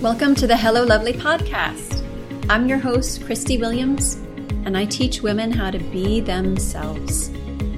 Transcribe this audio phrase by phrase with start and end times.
[0.00, 2.02] Welcome to the Hello Lovely podcast.
[2.48, 4.14] I'm your host, Christy Williams,
[4.64, 7.28] and I teach women how to be themselves.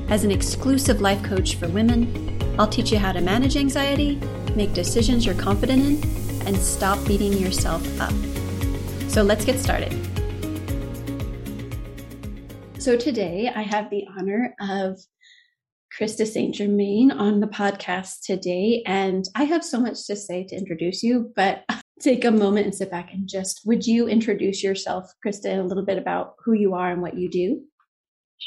[0.08, 4.20] As an exclusive life coach for women, I'll teach you how to manage anxiety,
[4.54, 8.14] make decisions you're confident in, and stop beating yourself up.
[9.10, 9.92] So let's get started.
[12.78, 15.00] So today I have the honor of
[15.98, 16.54] Krista St.
[16.54, 21.32] Germain on the podcast today, and I have so much to say to introduce you,
[21.34, 21.64] but
[22.02, 25.84] take a moment and sit back and just would you introduce yourself, Krista, a little
[25.84, 27.62] bit about who you are and what you do?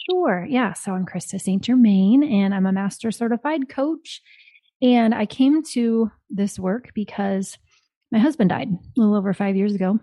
[0.09, 0.45] Sure.
[0.48, 0.73] Yeah.
[0.73, 1.64] So I'm Krista St.
[1.64, 4.22] Germain and I'm a master certified coach.
[4.81, 7.58] And I came to this work because
[8.12, 10.00] my husband died a little over five years ago.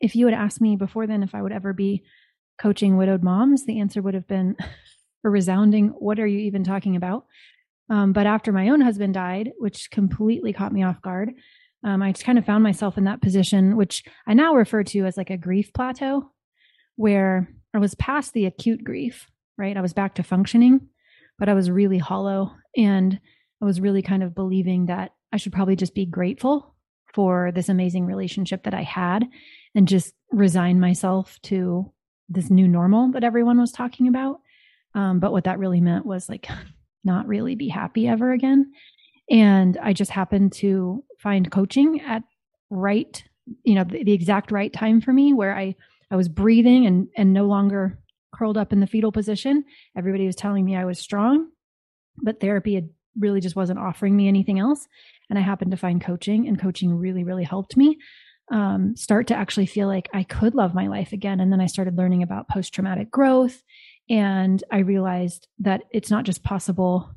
[0.00, 2.02] If you had asked me before then if I would ever be
[2.60, 4.56] coaching widowed moms, the answer would have been
[5.24, 7.26] a resounding, What are you even talking about?
[7.90, 11.30] Um, but after my own husband died, which completely caught me off guard,
[11.84, 15.06] um, I just kind of found myself in that position, which I now refer to
[15.06, 16.30] as like a grief plateau,
[16.96, 19.76] where I was past the acute grief, right?
[19.76, 20.88] I was back to functioning,
[21.38, 22.52] but I was really hollow.
[22.76, 23.20] And
[23.62, 26.74] I was really kind of believing that I should probably just be grateful
[27.14, 29.26] for this amazing relationship that I had
[29.74, 31.92] and just resign myself to
[32.28, 34.40] this new normal that everyone was talking about.
[34.94, 36.48] Um, but what that really meant was like
[37.04, 38.72] not really be happy ever again.
[39.30, 42.22] And I just happened to find coaching at
[42.70, 43.22] right,
[43.64, 45.74] you know, the, the exact right time for me where I
[46.10, 47.98] I was breathing and and no longer
[48.34, 49.64] curled up in the fetal position.
[49.96, 51.48] Everybody was telling me I was strong,
[52.22, 54.86] but therapy had really just wasn't offering me anything else.
[55.28, 57.98] And I happened to find coaching, and coaching really, really helped me
[58.50, 61.40] um, start to actually feel like I could love my life again.
[61.40, 63.62] And then I started learning about post traumatic growth.
[64.08, 67.10] And I realized that it's not just possible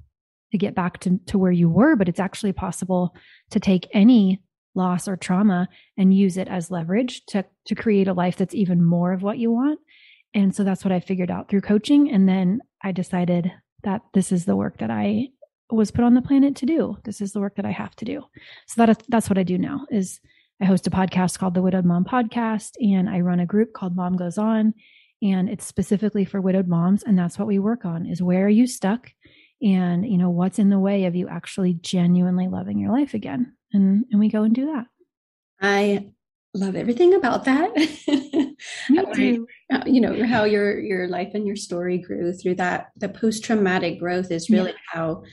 [0.52, 3.16] to get back to, to where you were, but it's actually possible
[3.52, 4.42] to take any
[4.76, 8.84] loss or trauma and use it as leverage to to create a life that's even
[8.84, 9.80] more of what you want.
[10.34, 13.52] And so that's what I figured out through coaching and then I decided
[13.84, 15.28] that this is the work that I
[15.70, 16.98] was put on the planet to do.
[17.04, 18.24] This is the work that I have to do.
[18.68, 20.20] So that that's what I do now is
[20.62, 23.96] I host a podcast called the Widowed Mom Podcast and I run a group called
[23.96, 24.74] Mom Goes On
[25.22, 28.50] and it's specifically for widowed moms and that's what we work on is where are
[28.50, 29.12] you stuck
[29.62, 33.54] and you know what's in the way of you actually genuinely loving your life again
[33.74, 34.86] and and we go and do that
[35.62, 36.08] i
[36.54, 37.72] love everything about that
[38.90, 39.48] Me too.
[39.86, 44.32] you know how your your life and your story grew through that the post-traumatic growth
[44.32, 44.78] is really yeah.
[44.88, 45.24] how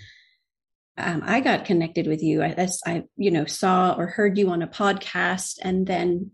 [0.98, 2.42] um, I got connected with you.
[2.42, 6.32] I, I, you know, saw or heard you on a podcast, and then,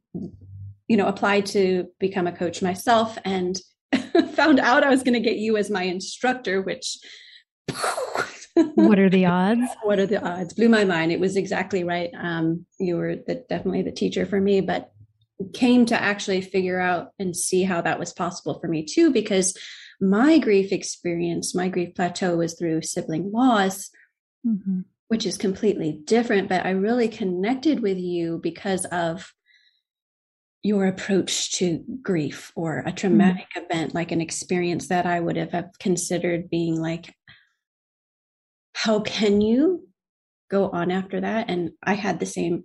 [0.89, 3.61] you know, applied to become a coach myself, and
[4.33, 6.97] found out I was going to get you as my instructor, which
[8.75, 9.67] what are the odds?
[9.83, 10.55] What are the odds?
[10.55, 11.13] Blew my mind.
[11.13, 12.11] It was exactly right.
[12.19, 14.93] Um, you were the, definitely the teacher for me, but
[15.53, 19.57] came to actually figure out and see how that was possible for me too, because
[20.01, 23.91] my grief experience, my grief plateau was through sibling loss,
[24.47, 24.81] mm-hmm.
[25.09, 26.49] which is completely different.
[26.49, 29.33] But I really connected with you because of
[30.63, 33.65] your approach to grief or a traumatic mm-hmm.
[33.65, 37.15] event, like an experience that I would have considered being like
[38.75, 39.89] how can you
[40.51, 41.49] go on after that?
[41.49, 42.65] And i had the same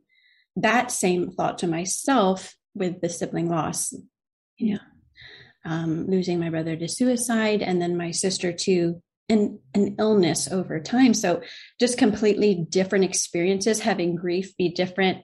[0.56, 3.94] that same thought to myself with the sibling loss
[4.58, 4.80] you know
[5.66, 10.80] um, losing my brother to suicide and then my sister to an, an illness over
[10.80, 11.14] time.
[11.14, 11.42] So
[11.80, 15.24] just completely different experiences having grief be different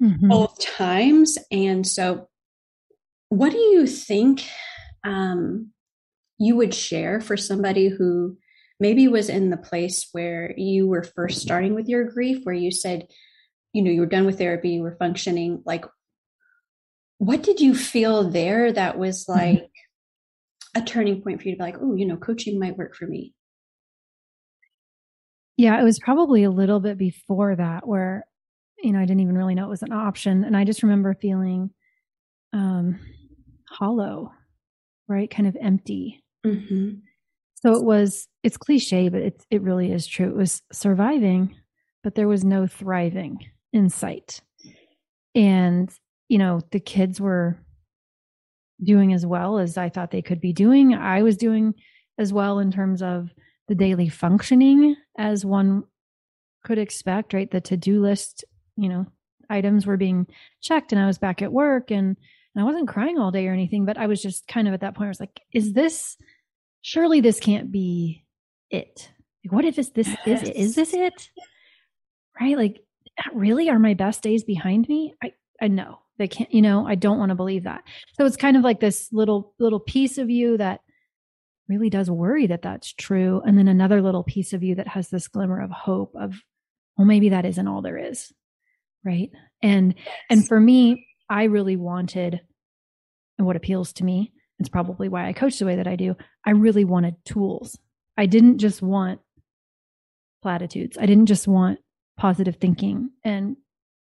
[0.00, 0.28] mm-hmm.
[0.28, 1.38] both times.
[1.50, 2.28] And so
[3.28, 4.46] what do you think
[5.04, 5.70] um,
[6.38, 8.36] you would share for somebody who
[8.82, 12.72] maybe was in the place where you were first starting with your grief, where you
[12.72, 13.06] said,
[13.72, 15.62] you know, you were done with therapy, you were functioning.
[15.64, 15.86] Like,
[17.18, 19.38] what did you feel there that was mm-hmm.
[19.38, 20.82] like mm-hmm.
[20.82, 23.06] a turning point for you to be like, oh, you know, coaching might work for
[23.06, 23.32] me?
[25.56, 28.26] Yeah, it was probably a little bit before that where,
[28.82, 30.42] you know, I didn't even really know it was an option.
[30.42, 31.70] And I just remember feeling
[32.52, 32.98] um
[33.68, 34.32] hollow,
[35.06, 35.30] right?
[35.30, 36.24] Kind of empty.
[36.44, 36.98] Mm-hmm.
[37.62, 40.28] So it was, it's cliche, but it, it really is true.
[40.28, 41.54] It was surviving,
[42.02, 43.38] but there was no thriving
[43.72, 44.40] in sight.
[45.34, 45.88] And,
[46.28, 47.56] you know, the kids were
[48.82, 50.92] doing as well as I thought they could be doing.
[50.94, 51.74] I was doing
[52.18, 53.30] as well in terms of
[53.68, 55.84] the daily functioning as one
[56.64, 57.50] could expect, right?
[57.50, 58.44] The to do list,
[58.76, 59.06] you know,
[59.48, 60.26] items were being
[60.60, 62.16] checked and I was back at work and,
[62.54, 64.80] and I wasn't crying all day or anything, but I was just kind of at
[64.80, 66.16] that point, I was like, is this
[66.82, 68.24] surely this can't be
[68.70, 69.10] it.
[69.44, 70.56] Like, what if it's this is it?
[70.56, 71.30] Is this it?
[72.40, 72.56] Right?
[72.56, 72.84] Like
[73.32, 75.14] really are my best days behind me?
[75.22, 77.82] I, I know they can't, you know, I don't want to believe that.
[78.14, 80.80] So it's kind of like this little, little piece of you that
[81.68, 83.40] really does worry that that's true.
[83.44, 86.34] And then another little piece of you that has this glimmer of hope of,
[86.96, 88.32] well, maybe that isn't all there is.
[89.04, 89.30] Right.
[89.62, 90.06] And, yes.
[90.30, 92.40] and for me, I really wanted,
[93.38, 96.16] and what appeals to me, it's probably why I coach the way that I do.
[96.46, 97.78] I really wanted tools.
[98.16, 99.20] I didn't just want
[100.42, 100.96] platitudes.
[100.98, 101.80] I didn't just want
[102.16, 103.56] positive thinking and,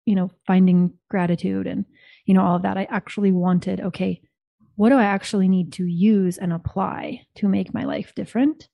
[0.06, 1.86] you know, finding gratitude and,
[2.26, 2.78] you know, all of that.
[2.78, 4.22] I actually wanted, okay,
[4.76, 8.68] what do I actually need to use and apply to make my life different?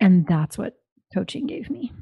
[0.00, 0.74] And that's what
[1.14, 1.92] coaching gave me.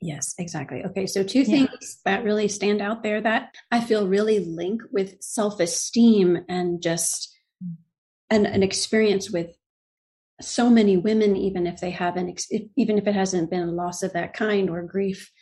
[0.00, 0.84] Yes, exactly.
[0.84, 5.20] Okay, so two things that really stand out there that I feel really link with
[5.20, 7.36] self esteem and just
[8.30, 9.56] an, an experience with
[10.40, 12.40] so many women, even if they haven't,
[12.76, 15.32] even if it hasn't been a loss of that kind or grief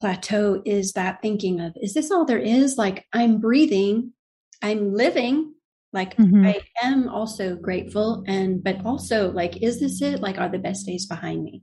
[0.00, 2.76] plateau, is that thinking of, is this all there is?
[2.76, 4.12] Like, I'm breathing,
[4.62, 5.54] I'm living,
[5.92, 6.44] like, mm-hmm.
[6.44, 8.22] I am also grateful.
[8.26, 10.20] And, but also, like, is this it?
[10.20, 11.62] Like, are the best days behind me?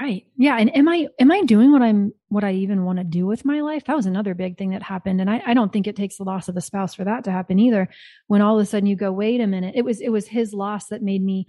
[0.00, 0.26] Right.
[0.36, 0.56] Yeah.
[0.58, 3.44] And am I am I doing what I'm what I even want to do with
[3.44, 3.84] my life?
[3.84, 5.20] That was another big thing that happened.
[5.20, 7.30] And I, I don't think it takes the loss of a spouse for that to
[7.30, 7.88] happen either.
[8.26, 10.52] When all of a sudden you go, wait a minute, it was it was his
[10.52, 11.46] loss that made me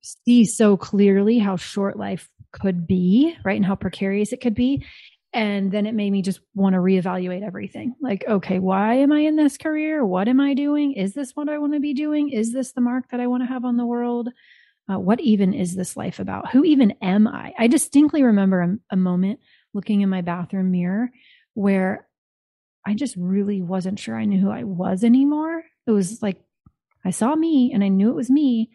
[0.00, 3.56] see so clearly how short life could be, right?
[3.56, 4.86] And how precarious it could be.
[5.34, 7.94] And then it made me just want to reevaluate everything.
[8.00, 10.02] Like, okay, why am I in this career?
[10.02, 10.94] What am I doing?
[10.94, 12.30] Is this what I want to be doing?
[12.30, 14.30] Is this the mark that I want to have on the world?
[14.90, 16.50] Uh, what even is this life about?
[16.50, 17.52] Who even am I?
[17.58, 19.40] I distinctly remember a, a moment
[19.74, 21.10] looking in my bathroom mirror
[21.54, 22.08] where
[22.86, 25.62] I just really wasn't sure I knew who I was anymore.
[25.86, 26.40] It was like
[27.04, 28.70] I saw me and I knew it was me,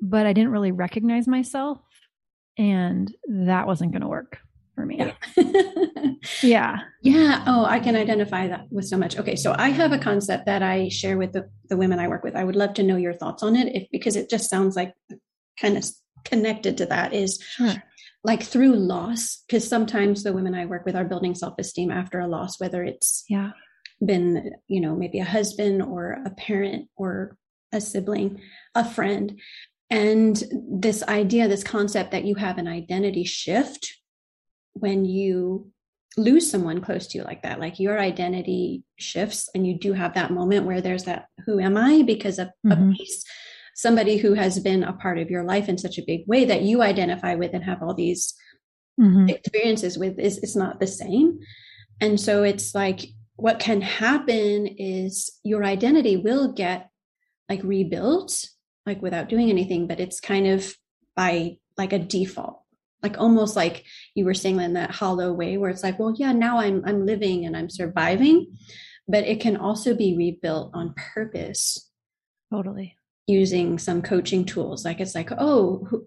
[0.00, 1.80] but I didn't really recognize myself.
[2.58, 4.38] And that wasn't going to work
[4.74, 4.98] for me.
[4.98, 6.12] Yeah.
[6.42, 6.78] yeah.
[7.02, 7.44] Yeah.
[7.46, 9.18] Oh, I can identify that with so much.
[9.18, 9.36] Okay.
[9.36, 12.36] So I have a concept that I share with the, the women I work with.
[12.36, 14.94] I would love to know your thoughts on it if, because it just sounds like
[15.60, 15.84] kind of
[16.24, 17.82] connected to that is sure.
[18.24, 19.42] like through loss.
[19.50, 23.24] Cause sometimes the women I work with are building self-esteem after a loss, whether it's
[23.28, 23.50] yeah
[24.04, 27.36] been, you know, maybe a husband or a parent or
[27.72, 28.40] a sibling,
[28.74, 29.40] a friend.
[29.90, 33.94] And this idea, this concept that you have an identity shift
[34.74, 35.70] when you
[36.16, 40.14] lose someone close to you like that like your identity shifts and you do have
[40.14, 42.90] that moment where there's that who am i because of mm-hmm.
[42.90, 43.24] a piece
[43.74, 46.62] somebody who has been a part of your life in such a big way that
[46.62, 48.34] you identify with and have all these
[49.00, 49.28] mm-hmm.
[49.28, 51.38] experiences with is it's not the same
[52.00, 56.90] and so it's like what can happen is your identity will get
[57.48, 58.48] like rebuilt
[58.84, 60.74] like without doing anything but it's kind of
[61.16, 62.61] by like a default
[63.02, 63.84] like almost like
[64.14, 67.04] you were saying in that hollow way where it's like well yeah now i'm i'm
[67.04, 68.46] living and i'm surviving
[69.08, 71.90] but it can also be rebuilt on purpose.
[72.52, 72.96] Totally.
[73.26, 74.84] Using some coaching tools.
[74.84, 76.06] Like it's like oh who,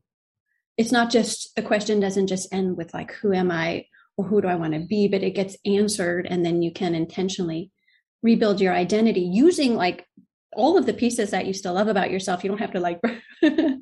[0.78, 3.86] it's not just the question doesn't just end with like who am i
[4.18, 6.94] or who do i want to be but it gets answered and then you can
[6.94, 7.72] intentionally
[8.22, 10.06] rebuild your identity using like
[10.56, 12.44] all of the pieces that you still love about yourself.
[12.44, 13.02] You don't have to like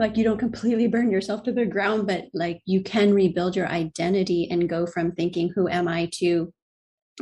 [0.00, 3.68] like you don't completely burn yourself to the ground but like you can rebuild your
[3.68, 6.52] identity and go from thinking who am i to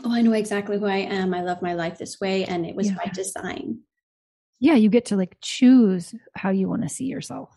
[0.05, 2.75] oh i know exactly who i am i love my life this way and it
[2.75, 2.95] was yeah.
[2.95, 3.79] by design
[4.61, 7.51] yeah you get to like choose how you want to see yourself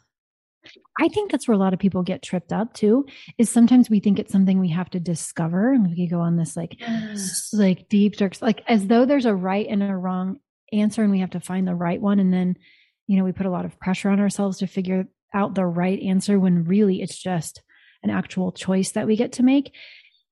[0.99, 3.07] I think that's where a lot of people get tripped up too.
[3.39, 6.55] Is sometimes we think it's something we have to discover, and we go on this
[6.55, 6.79] like,
[7.51, 10.39] like deep dark, like as though there's a right and a wrong
[10.71, 12.19] answer, and we have to find the right one.
[12.19, 12.57] And then
[13.11, 16.01] you know, we put a lot of pressure on ourselves to figure out the right
[16.01, 17.61] answer when really it's just
[18.03, 19.75] an actual choice that we get to make.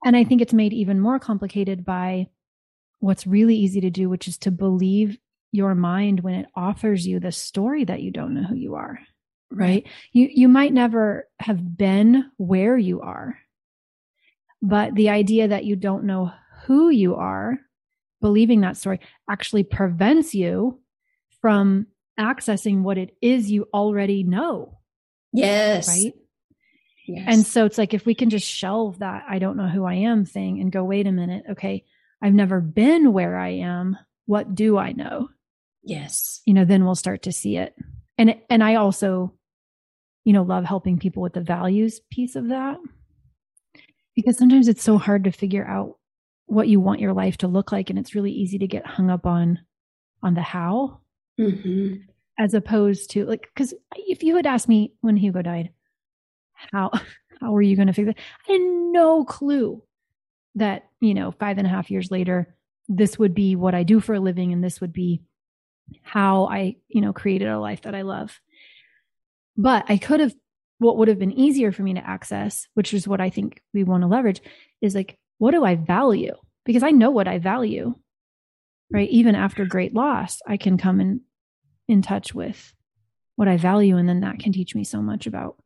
[0.06, 2.28] And I think it's made even more complicated by
[3.00, 5.18] what's really easy to do, which is to believe
[5.52, 8.98] your mind when it offers you the story that you don't know who you are.
[9.52, 9.86] Right.
[10.14, 13.38] You you might never have been where you are.
[14.62, 16.32] But the idea that you don't know
[16.64, 17.60] who you are,
[18.22, 20.80] believing that story actually prevents you
[21.42, 21.88] from
[22.20, 24.80] accessing what it is you already know.
[25.34, 25.88] Yes.
[25.88, 26.14] Right.
[27.08, 27.26] Yes.
[27.28, 29.96] And so it's like if we can just shelve that I don't know who I
[29.96, 31.84] am thing and go, wait a minute, okay,
[32.22, 33.98] I've never been where I am.
[34.26, 35.30] What do I know?
[35.84, 36.42] Yes.
[36.46, 37.74] You know, then we'll start to see it.
[38.18, 39.34] And and I also,
[40.24, 42.78] you know, love helping people with the values piece of that.
[44.16, 45.96] Because sometimes it's so hard to figure out
[46.50, 49.10] what you want your life to look like and it's really easy to get hung
[49.12, 49.60] up on
[50.24, 51.00] on the how
[51.40, 51.94] mm-hmm.
[52.40, 55.72] As opposed to like because if you had asked me when Hugo died,
[56.54, 56.90] how
[57.40, 58.18] how are you going to fix it?
[58.48, 59.84] I had no clue
[60.56, 62.56] that, you know, five and a half years later,
[62.88, 65.22] this would be what I do for a living and this would be
[66.02, 68.40] how I, you know, created a life that I love.
[69.58, 70.34] But I could have,
[70.80, 73.84] what would have been easier for me to access, which is what I think we
[73.84, 74.42] want to leverage,
[74.82, 76.36] is like, what do I value?
[76.66, 77.96] Because I know what I value,
[78.92, 79.10] right?
[79.10, 81.22] Even after great loss, I can come in,
[81.90, 82.74] in touch with
[83.36, 83.98] what I value.
[83.98, 85.58] And then that can teach me so much about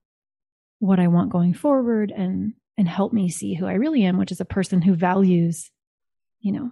[0.80, 4.32] what I want going forward and and help me see who I really am, which
[4.32, 5.70] is a person who values,
[6.40, 6.72] you know,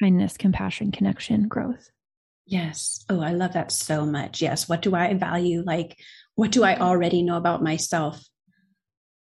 [0.00, 1.90] kindness, compassion, connection, growth.
[2.46, 3.04] Yes.
[3.08, 4.40] Oh, I love that so much.
[4.40, 4.68] Yes.
[4.68, 5.62] What do I value?
[5.64, 5.98] Like,
[6.34, 8.22] what do I already know about myself?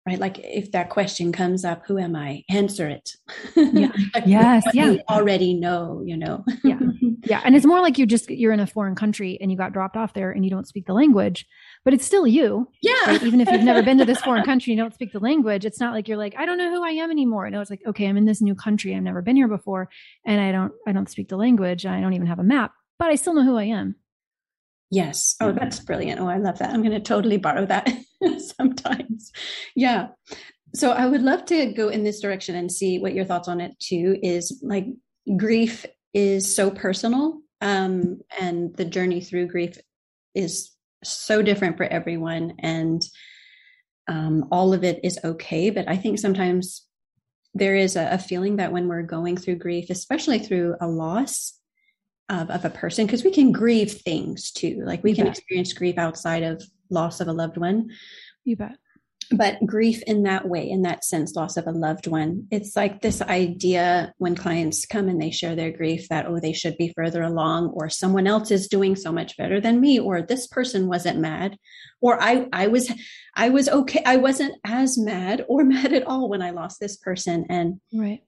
[0.07, 0.19] Right.
[0.19, 2.43] Like, if that question comes up, who am I?
[2.49, 3.15] Answer it.
[3.55, 3.93] Yeah.
[4.15, 4.65] like, yes.
[4.75, 4.97] Yeah.
[5.09, 6.45] already know, you know.
[6.65, 6.81] yeah.
[7.25, 7.41] Yeah.
[7.45, 9.97] And it's more like you just, you're in a foreign country and you got dropped
[9.97, 11.47] off there and you don't speak the language
[11.85, 12.69] but it's still you.
[12.81, 12.93] Yeah.
[13.07, 13.23] Right?
[13.23, 15.65] Even if you've never been to this foreign country, you don't speak the language.
[15.65, 17.49] It's not like you're like, I don't know who I am anymore.
[17.51, 18.95] No, it's like, okay, I'm in this new country.
[18.95, 19.89] I've never been here before.
[20.25, 21.85] And I don't, I don't speak the language.
[21.85, 23.97] I don't even have a map, but I still know who I am.
[24.91, 25.37] Yes.
[25.41, 26.21] Oh, that's brilliant.
[26.21, 26.71] Oh, I love that.
[26.71, 27.91] I'm going to totally borrow that
[28.59, 29.33] sometimes.
[29.75, 30.09] Yeah.
[30.75, 33.61] So I would love to go in this direction and see what your thoughts on
[33.61, 34.87] it too is like
[35.37, 39.79] grief is so personal um, and the journey through grief
[40.35, 40.73] is
[41.05, 43.03] so different for everyone and
[44.09, 46.87] um, all of it is okay but i think sometimes
[47.55, 51.59] there is a, a, feeling that when we're going through grief especially through a loss
[52.29, 55.99] of, of a person because we can grieve things too like we can experience grief
[55.99, 57.91] outside of loss of a loved one.
[58.45, 58.77] You bet.
[59.31, 62.47] But grief in that way in that sense loss of a loved one.
[62.51, 66.53] It's like this idea when clients come and they share their grief that oh they
[66.53, 70.21] should be further along or someone else is doing so much better than me or
[70.21, 71.57] this person wasn't mad
[72.01, 72.93] or i i was
[73.35, 76.97] i was okay i wasn't as mad or mad at all when i lost this
[76.97, 77.47] person.
[77.49, 78.21] And right.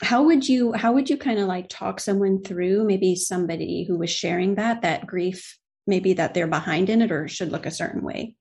[0.00, 3.98] how would you how would you kind of like talk someone through maybe somebody who
[3.98, 7.70] was sharing that that grief maybe that they're behind in it or should look a
[7.70, 8.34] certain way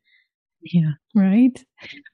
[0.63, 1.63] yeah, right.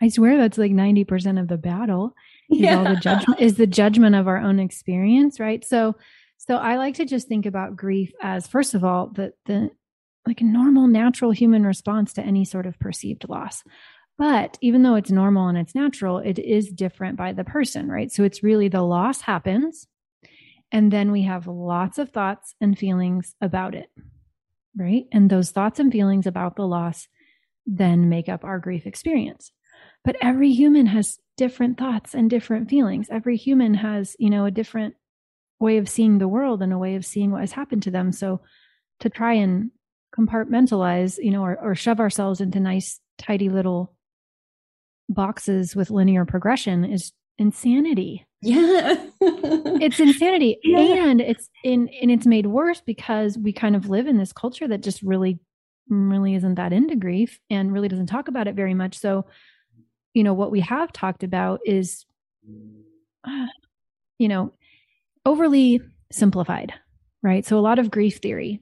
[0.02, 2.16] I swear that's like 90% of the battle
[2.50, 2.78] is yeah.
[2.78, 5.64] all the judgment is the judgment of our own experience, right?
[5.64, 5.96] So
[6.38, 9.70] so I like to just think about grief as first of all the the
[10.26, 13.64] like a normal natural human response to any sort of perceived loss.
[14.18, 18.12] But even though it's normal and it's natural, it is different by the person, right?
[18.12, 19.88] So it's really the loss happens
[20.72, 23.90] and then we have lots of thoughts and feelings about it.
[24.78, 25.06] Right?
[25.12, 27.08] And those thoughts and feelings about the loss
[27.66, 29.52] then make up our grief experience.
[30.04, 33.08] But every human has different thoughts and different feelings.
[33.10, 34.96] Every human has, you know, a different
[35.60, 38.12] way of seeing the world and a way of seeing what has happened to them.
[38.12, 38.42] So
[39.02, 39.72] to try and
[40.18, 43.94] compartmentalize, you know, or, or shove ourselves into nice, tidy little
[45.10, 48.26] boxes with linear progression is insanity.
[48.42, 49.06] Yeah.
[49.22, 50.58] it's insanity.
[50.64, 51.10] Yeah.
[51.10, 54.68] And it's in and it's made worse because we kind of live in this culture
[54.68, 55.40] that just really
[55.90, 58.98] really isn't that into grief and really doesn't talk about it very much.
[58.98, 59.26] So,
[60.14, 62.06] you know, what we have talked about is,
[63.28, 63.48] uh,
[64.20, 64.54] you know,
[65.26, 66.74] overly simplified,
[67.24, 67.46] right?
[67.46, 68.62] So, a lot of grief theory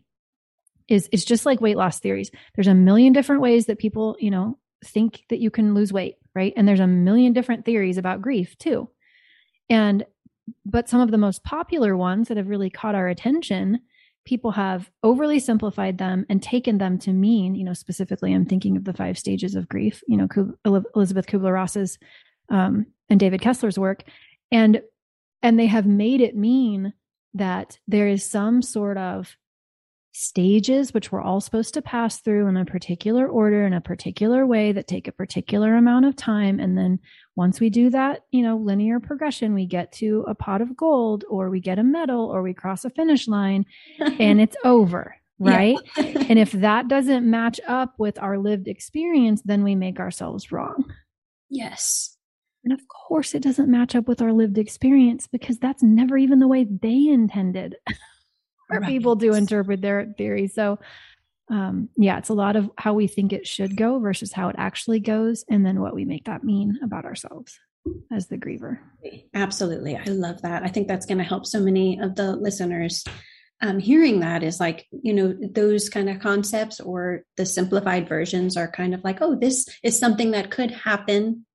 [0.88, 2.32] is is just like weight loss theories.
[2.56, 6.16] There's a million different ways that people, you know, think that you can lose weight,
[6.36, 6.54] right?
[6.56, 8.90] And there's a million different theories about grief too.
[9.70, 10.06] And
[10.66, 13.80] but some of the most popular ones that have really caught our attention
[14.27, 18.75] people have overly simplified them and taken them to mean, you know, specifically, I'm thinking
[18.75, 20.27] of the five stages of grief, you know,
[20.94, 21.98] Elizabeth Kubler Ross's
[22.50, 24.04] um, and David Kessler's work,
[24.51, 24.82] and
[25.42, 26.94] and they have made it mean
[27.36, 29.38] that there is some sort of
[30.18, 34.48] stages which we're all supposed to pass through in a particular order in a particular
[34.48, 36.60] way that take a particular amount of time.
[36.60, 36.98] And then
[37.36, 41.24] once we do that you know linear progression we get to a pot of gold
[41.30, 43.64] or we get a medal or we cross a finish line
[44.00, 45.78] and it's over right?
[45.98, 50.92] And if that doesn't match up with our lived experience then we make ourselves wrong.
[51.48, 52.18] Yes.
[52.64, 56.40] And of course it doesn't match up with our lived experience because that's never even
[56.40, 57.76] the way they intended
[58.68, 58.88] for right.
[58.88, 60.48] people to interpret their theory.
[60.48, 60.80] So,
[61.50, 64.56] um, yeah, it's a lot of how we think it should go versus how it
[64.58, 67.60] actually goes, and then what we make that mean about ourselves
[68.12, 68.80] as the griever.
[69.34, 69.96] Absolutely.
[69.96, 70.64] I love that.
[70.64, 73.04] I think that's going to help so many of the listeners.
[73.60, 78.56] Um, hearing that is like, you know, those kind of concepts or the simplified versions
[78.56, 81.47] are kind of like, oh, this is something that could happen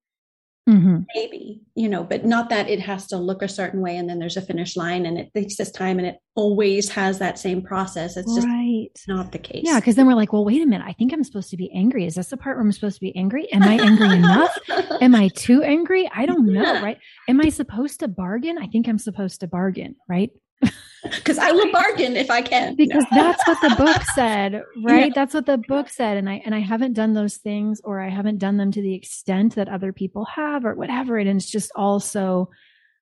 [0.68, 0.98] mm-hmm.
[1.14, 4.18] maybe you know but not that it has to look a certain way and then
[4.18, 7.60] there's a finish line and it takes this time and it always has that same
[7.60, 8.16] process.
[8.16, 8.88] It's just right.
[9.06, 9.62] not the case.
[9.64, 10.86] Yeah because then we're like well wait a minute.
[10.86, 12.06] I think i'm supposed to be angry.
[12.06, 13.50] Is this the part where i'm supposed to be angry?
[13.52, 14.56] Am i angry enough?
[15.00, 16.10] Am i too angry?
[16.14, 16.82] I don't know yeah.
[16.82, 16.98] right?
[17.28, 18.58] Am i supposed to bargain?
[18.58, 20.30] I think i'm supposed to bargain right
[21.16, 22.74] because I will bargain if I can.
[22.76, 25.12] Because that's what the book said, right?
[25.14, 28.08] That's what the book said, and I and I haven't done those things, or I
[28.08, 31.18] haven't done them to the extent that other people have, or whatever.
[31.18, 32.50] And it's just also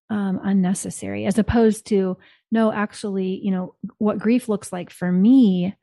[0.08, 2.16] um, unnecessary, as opposed to
[2.50, 5.74] no, actually, you know, what grief looks like for me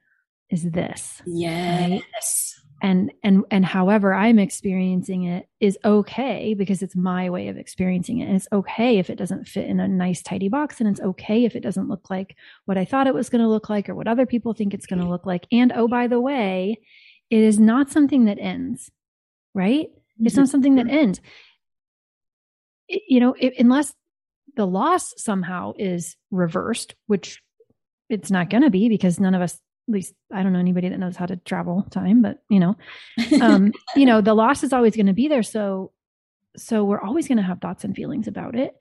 [0.50, 1.22] is this.
[1.26, 1.92] Yes.
[1.92, 2.04] Right?
[2.82, 8.20] And and and however i'm experiencing it is okay because it's my way of experiencing
[8.20, 8.28] it.
[8.28, 11.46] And it's okay if it doesn't fit in a nice tidy box and it's okay
[11.46, 13.96] if it doesn't look like what i thought it was going to look like or
[13.96, 15.48] what other people think it's going to look like.
[15.52, 16.78] And oh by the way
[17.30, 18.92] it is not something that ends
[19.58, 19.90] right?
[20.20, 20.98] It's not something that mm-hmm.
[20.98, 21.22] ends.
[22.88, 23.94] It, you know it, unless
[24.56, 27.42] the loss somehow is reversed which
[28.10, 31.00] it's not going to be because none of us least I don't know anybody that
[31.00, 32.76] knows how to travel time, but you know,
[33.42, 35.44] um, you know, the loss is always going to be there.
[35.44, 35.92] So,
[36.56, 38.76] so we're always going to have thoughts and feelings about it.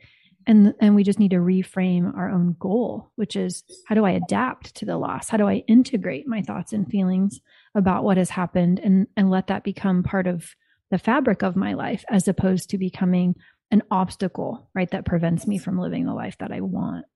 [0.48, 4.12] And, and we just need to reframe our own goal, which is how do I
[4.12, 5.28] adapt to the loss?
[5.28, 7.40] How do I integrate my thoughts and feelings
[7.74, 10.54] about what has happened and, and let that become part of
[10.92, 13.34] the fabric of my life as opposed to becoming
[13.72, 14.90] an obstacle, right?
[14.92, 17.06] That prevents me from living the life that I want.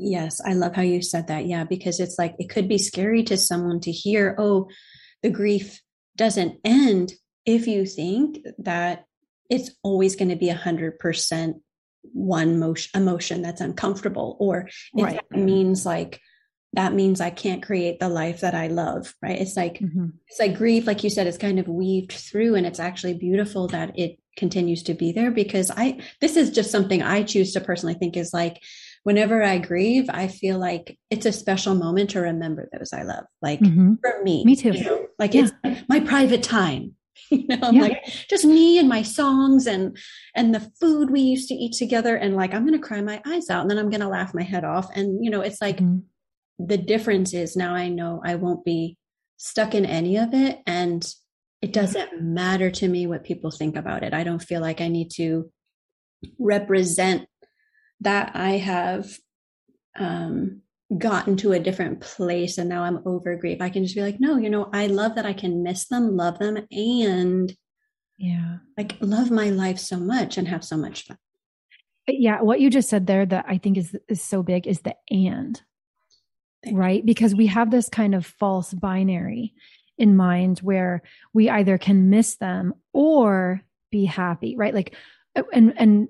[0.00, 1.46] Yes, I love how you said that.
[1.46, 4.68] Yeah, because it's like it could be scary to someone to hear, oh,
[5.22, 5.80] the grief
[6.16, 7.12] doesn't end
[7.46, 9.04] if you think that
[9.48, 11.56] it's always going to be a hundred percent
[12.02, 15.20] one motion, emotion that's uncomfortable, or it right.
[15.30, 16.20] means like
[16.72, 19.40] that means I can't create the life that I love, right?
[19.40, 20.08] It's like mm-hmm.
[20.28, 23.68] it's like grief, like you said, it's kind of weaved through, and it's actually beautiful
[23.68, 27.60] that it continues to be there because I this is just something I choose to
[27.60, 28.62] personally think is like
[29.04, 33.24] whenever I grieve, I feel like it's a special moment to remember those I love.
[33.40, 33.94] Like mm-hmm.
[34.00, 34.72] for me, me too.
[34.72, 35.48] You know, like yeah.
[35.64, 36.94] it's my private time.
[37.28, 37.82] You know, I'm yeah.
[37.82, 39.96] like just me and my songs and
[40.34, 42.16] and the food we used to eat together.
[42.16, 44.64] And like I'm gonna cry my eyes out and then I'm gonna laugh my head
[44.64, 44.88] off.
[44.96, 45.98] And you know, it's like mm-hmm.
[46.58, 48.96] the difference is now I know I won't be
[49.36, 50.60] stuck in any of it.
[50.66, 51.06] And
[51.62, 54.14] it doesn't matter to me what people think about it.
[54.14, 55.52] I don't feel like I need to
[56.38, 57.26] represent
[58.00, 59.06] that I have
[59.98, 60.62] um,
[60.96, 63.60] gotten to a different place and now I'm over grief.
[63.60, 66.16] I can just be like, no, you know, I love that I can miss them,
[66.16, 67.54] love them, and
[68.18, 71.16] yeah, like love my life so much and have so much fun.
[72.06, 74.94] Yeah, what you just said there that I think is is so big is the
[75.10, 75.60] and.
[76.62, 77.06] Thank right?
[77.06, 79.54] Because we have this kind of false binary
[79.96, 84.74] in mind where we either can miss them or be happy, right?
[84.74, 84.94] Like
[85.52, 86.08] and and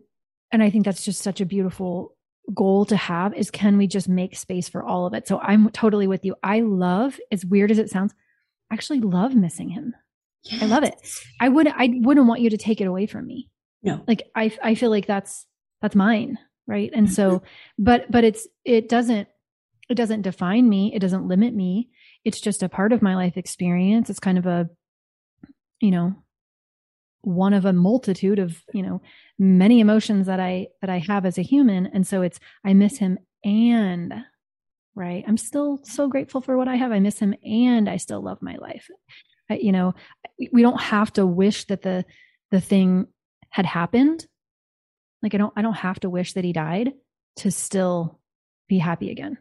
[0.53, 2.17] and I think that's just such a beautiful
[2.55, 5.29] goal to have is can we just make space for all of it?
[5.29, 6.35] So I'm totally with you.
[6.43, 8.15] I love, as weird as it sounds,
[8.71, 9.95] I actually love missing him.
[10.45, 10.63] Yes.
[10.63, 10.95] I love it.
[11.41, 13.51] I would I wouldn't want you to take it away from me.
[13.83, 14.03] No.
[14.07, 15.47] Like I I feel like that's
[15.83, 16.91] that's mine, right?
[16.95, 17.85] And so mm-hmm.
[17.85, 19.29] but but it's it doesn't
[19.89, 21.91] it doesn't define me, it doesn't limit me.
[22.25, 24.09] It's just a part of my life experience.
[24.09, 24.71] It's kind of a
[25.81, 26.15] you know,
[27.23, 29.01] one of a multitude of you know
[29.39, 31.87] many emotions that i that i have as a human.
[31.87, 34.13] And so it's i miss him and
[34.97, 35.25] right?
[35.27, 36.93] I'm still so grateful for what i have.
[36.93, 38.89] I miss him and i still love my life.
[39.49, 39.95] I, you know
[40.53, 42.05] we don't have to wish that the
[42.51, 43.07] the thing
[43.51, 44.27] had happened.
[45.23, 46.93] Like i don't i don't have to wish that he died
[47.37, 48.21] to still
[48.69, 49.39] be happy again.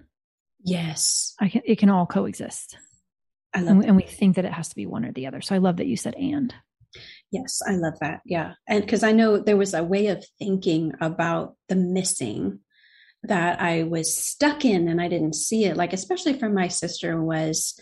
[0.63, 1.35] Yes.
[1.39, 2.77] I can it can all coexist.
[3.53, 5.41] I love and, and we think that it has to be one or the other.
[5.41, 6.53] So i love that you said and
[7.31, 8.21] Yes, I love that.
[8.25, 8.53] Yeah.
[8.67, 12.59] And because I know there was a way of thinking about the missing
[13.23, 15.77] that I was stuck in and I didn't see it.
[15.77, 17.79] Like, especially for my sister, was,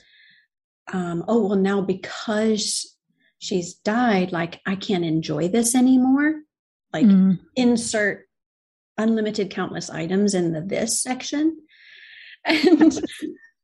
[0.91, 2.97] um, oh, well, now because
[3.39, 6.41] she's died, like, I can't enjoy this anymore.
[6.91, 7.39] Like, mm.
[7.55, 8.27] insert
[8.97, 11.57] unlimited countless items in the this section.
[12.45, 12.97] And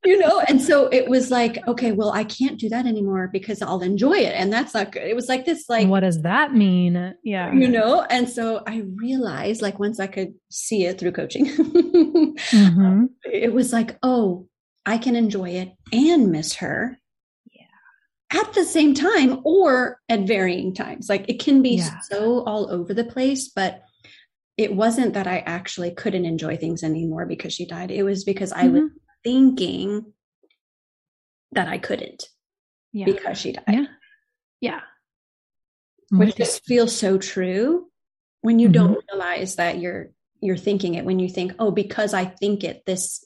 [0.06, 3.62] you know and so it was like okay well i can't do that anymore because
[3.62, 4.34] i'll enjoy it.
[4.36, 5.04] And that's not good.
[5.04, 7.14] It was like this like what does that mean?
[7.24, 7.54] Yeah.
[7.54, 13.06] You know and so i realized like once i could see it through coaching mm-hmm.
[13.24, 14.48] it was like oh
[14.86, 16.98] i can enjoy it and miss her
[17.52, 18.42] yeah.
[18.42, 21.08] at the same time or at varying times.
[21.10, 22.00] Like it can be yeah.
[22.02, 23.82] so all over the place but
[24.56, 27.92] it wasn't that i actually couldn't enjoy things anymore because she died.
[27.92, 28.74] It was because i mm-hmm.
[28.74, 28.92] was
[29.24, 30.14] thinking
[31.52, 32.30] that I couldn't
[32.92, 33.06] yeah.
[33.06, 33.64] because she died.
[33.68, 33.86] Yeah.
[34.62, 34.82] Yeah.
[36.12, 37.88] Which just feels so true.
[38.42, 38.88] when you mm-hmm.
[38.88, 40.10] don't realize that you're
[40.44, 43.26] you're thinking it when you think oh because i think it this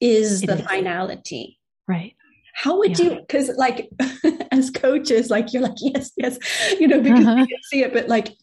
[0.00, 0.66] is it the is.
[0.66, 2.14] finality right
[2.54, 3.04] how would yeah.
[3.04, 3.88] you because like
[4.50, 6.38] as coaches like you're like yes yes
[6.80, 7.36] you know because uh-huh.
[7.36, 8.34] you can see it but like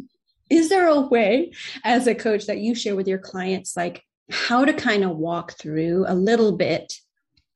[0.49, 1.51] is there a way
[1.83, 5.53] as a coach that you share with your clients like how to kind of walk
[5.53, 6.93] through a little bit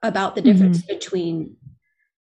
[0.04, 0.94] about the difference mm-hmm.
[0.94, 1.56] between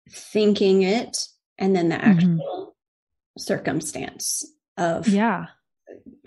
[0.10, 1.17] thinking it
[1.58, 2.12] and then the mm-hmm.
[2.12, 3.39] actual mm-hmm.
[3.39, 4.46] circumstance
[4.78, 5.48] of yeah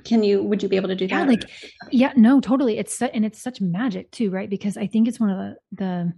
[0.04, 1.42] can you would you be able to do that like
[1.90, 5.30] yeah no totally it's and it's such magic too right because i think it's one
[5.30, 6.12] of the the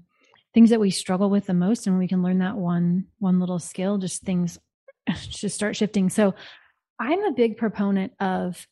[0.55, 3.59] things that we struggle with the most and we can learn that one one little
[3.59, 4.59] skill just things
[5.17, 6.35] just start shifting so
[6.99, 8.67] i'm a big proponent of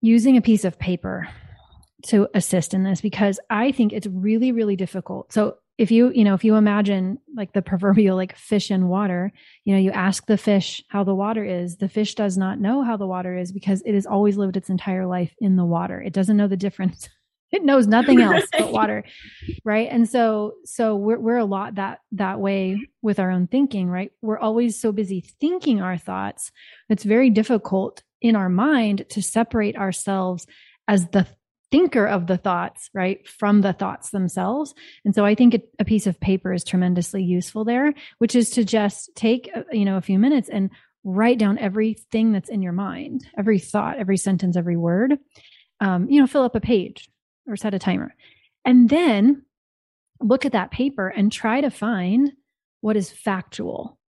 [0.00, 1.28] using a piece of paper
[2.02, 5.32] to assist in this because i think it's really really difficult.
[5.32, 9.32] So if you you know if you imagine like the proverbial like fish in water
[9.64, 11.76] you know you ask the fish how the water is.
[11.76, 14.70] The fish does not know how the water is because it has always lived its
[14.70, 16.00] entire life in the water.
[16.00, 17.08] It doesn't know the difference.
[17.54, 19.04] It knows nothing else but water
[19.62, 19.86] right?
[19.90, 24.10] And so so we're, we're a lot that that way with our own thinking right?
[24.22, 26.50] We're always so busy thinking our thoughts
[26.88, 30.46] it's very difficult in our mind to separate ourselves
[30.88, 31.26] as the
[31.72, 36.06] thinker of the thoughts right from the thoughts themselves and so i think a, piece
[36.06, 40.02] of paper is tremendously useful there which is to just take uh, you know a
[40.02, 40.70] few minutes and
[41.02, 45.18] write down everything that's in your mind every thought every sentence every word
[45.80, 47.10] um, you know fill up a page
[47.46, 48.14] or set a timer.
[48.64, 49.42] And then
[50.20, 52.32] look at that paper and try to find
[52.80, 53.98] what is factual.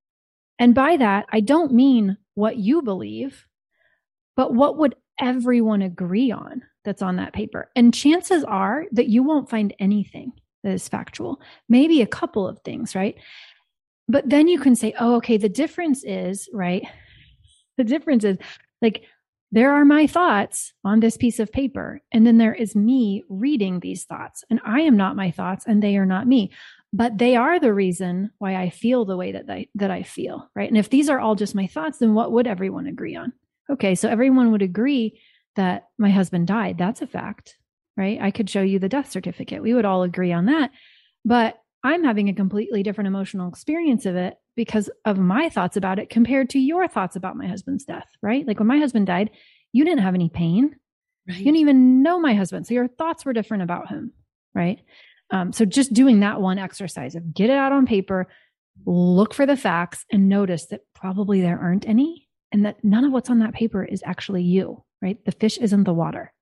[0.59, 3.47] And by that, I don't mean what you believe,
[4.37, 7.71] but what would everyone agree on that's on that paper.
[7.75, 12.61] And chances are that you won't find anything that is factual, maybe a couple of
[12.61, 13.17] things, right?
[14.09, 16.87] But then you can say, oh, okay, the difference is, right?
[17.77, 18.39] The difference is
[18.81, 19.03] like
[19.51, 22.01] there are my thoughts on this piece of paper.
[22.13, 24.45] And then there is me reading these thoughts.
[24.49, 26.53] And I am not my thoughts and they are not me.
[26.93, 30.49] But they are the reason why I feel the way that I, that I feel.
[30.55, 30.69] Right.
[30.69, 33.33] And if these are all just my thoughts, then what would everyone agree on?
[33.71, 33.95] Okay.
[33.95, 35.21] So everyone would agree
[35.57, 36.79] that my husband died.
[36.79, 37.57] That's a fact.
[37.97, 38.19] Right.
[38.21, 39.63] I could show you the death certificate.
[39.63, 40.71] We would all agree on that.
[41.25, 45.99] But I'm having a completely different emotional experience of it because of my thoughts about
[45.99, 48.47] it compared to your thoughts about my husband's death, right?
[48.47, 49.31] Like when my husband died,
[49.73, 50.77] you didn't have any pain.
[51.29, 51.39] Right.
[51.39, 52.67] You didn't even know my husband.
[52.67, 54.13] So your thoughts were different about him,
[54.55, 54.81] right?
[55.31, 58.29] Um, so just doing that one exercise of get it out on paper,
[58.87, 62.24] look for the facts, and notice that probably there aren't any,
[62.55, 65.23] and that none of what's on that paper is actually you, right?
[65.25, 66.33] The fish isn't the water.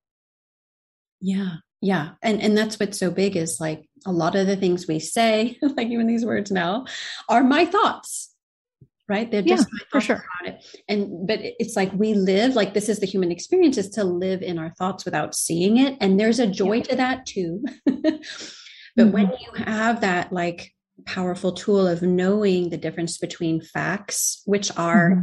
[1.23, 1.57] Yeah.
[1.81, 2.11] Yeah.
[2.21, 5.57] And and that's what's so big is like a lot of the things we say,
[5.63, 6.85] like even these words now,
[7.31, 8.29] are my thoughts.
[9.09, 9.31] Right.
[9.31, 10.23] They're just yeah, for sure.
[10.45, 10.63] it.
[10.87, 14.43] And but it's like we live like this is the human experience is to live
[14.43, 15.97] in our thoughts without seeing it.
[15.99, 16.83] And there's a joy yeah.
[16.83, 17.65] to that too.
[17.87, 19.11] but mm-hmm.
[19.13, 20.73] when you have that like
[21.07, 25.23] powerful tool of knowing the difference between facts, which are mm-hmm.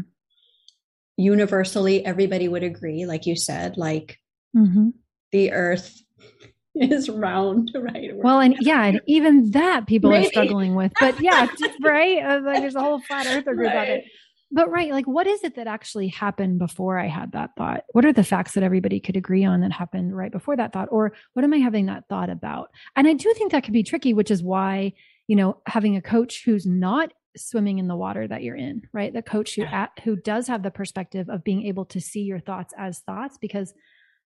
[1.19, 4.19] Universally everybody would agree, like you said, like
[4.55, 4.89] mm-hmm.
[5.31, 6.01] the earth
[6.75, 8.15] is round, right?
[8.15, 10.27] Well, and yeah, and even that people Maybe.
[10.27, 10.93] are struggling with.
[10.99, 11.47] But yeah,
[11.81, 12.23] right?
[12.23, 13.89] Uh, like there's a whole flat earther group right.
[13.89, 14.05] it.
[14.51, 17.83] But right, like what is it that actually happened before I had that thought?
[17.91, 20.87] What are the facts that everybody could agree on that happened right before that thought?
[20.91, 22.69] Or what am I having that thought about?
[22.95, 24.93] And I do think that could be tricky, which is why,
[25.27, 29.13] you know, having a coach who's not swimming in the water that you're in, right?
[29.13, 32.39] The coach who at, who does have the perspective of being able to see your
[32.39, 33.73] thoughts as thoughts because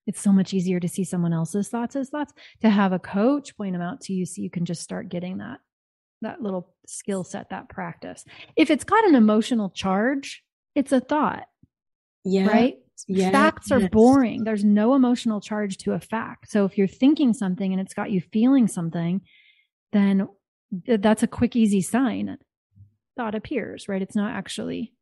[0.07, 2.33] it's so much easier to see someone else's thoughts as thoughts.
[2.63, 5.39] To have a coach point them out to you so you can just start getting
[5.39, 5.59] that
[6.23, 8.25] that little skill set that practice.
[8.57, 10.43] If it's got an emotional charge
[10.75, 11.45] it's a thought
[12.25, 12.47] yeah.
[12.47, 12.79] right?
[13.09, 13.33] Yes.
[13.33, 13.91] facts are yes.
[13.91, 14.45] boring.
[14.45, 16.51] There's no emotional charge to a fact.
[16.51, 19.23] So if you're thinking something and it's got you feeling something
[19.93, 20.29] then
[20.87, 22.39] that's a quick easy sign
[23.23, 24.93] thought appears right it's not actually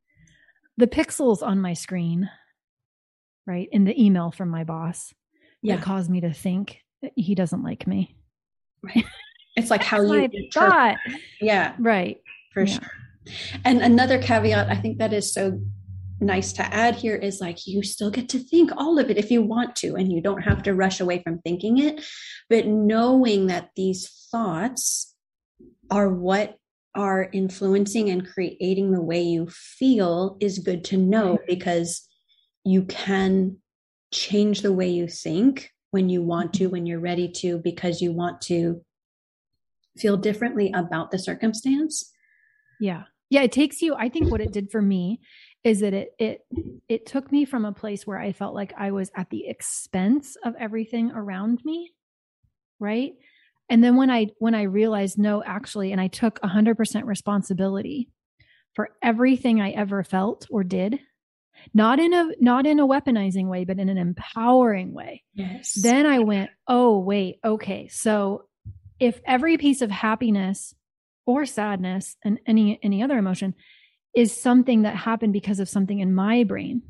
[0.76, 2.28] the pixels on my screen
[3.50, 3.68] right?
[3.72, 5.12] In the email from my boss
[5.62, 5.76] yeah.
[5.76, 6.78] that caused me to think
[7.16, 8.16] he doesn't like me.
[8.83, 9.04] Right.
[9.56, 10.96] It's like how you thought.
[11.40, 11.74] Yeah.
[11.78, 12.22] Right.
[12.54, 12.74] For yeah.
[12.74, 12.90] sure.
[13.64, 15.61] And another caveat I think that is so
[16.20, 19.30] nice to add here is like you still get to think all of it if
[19.30, 22.04] you want to and you don't have to rush away from thinking it
[22.50, 25.14] but knowing that these thoughts
[25.90, 26.56] are what
[26.94, 32.07] are influencing and creating the way you feel is good to know because
[32.64, 33.57] you can
[34.12, 38.12] change the way you think when you want to, when you're ready to, because you
[38.12, 38.81] want to
[39.98, 42.12] feel differently about the circumstance.
[42.81, 43.05] Yeah.
[43.29, 43.42] Yeah.
[43.42, 45.20] It takes you, I think what it did for me
[45.62, 46.40] is that it, it,
[46.88, 50.37] it took me from a place where I felt like I was at the expense
[50.44, 51.92] of everything around me,
[52.79, 53.12] right?
[53.70, 58.09] And then when I when I realized no actually and I took 100% responsibility
[58.74, 60.98] for everything I ever felt or did,
[61.72, 65.22] not in a not in a weaponizing way but in an empowering way.
[65.35, 65.74] Yes.
[65.80, 67.88] Then I went, "Oh, wait, okay.
[67.88, 68.46] So
[68.98, 70.74] if every piece of happiness
[71.26, 73.54] or sadness and any any other emotion
[74.14, 76.83] is something that happened because of something in my brain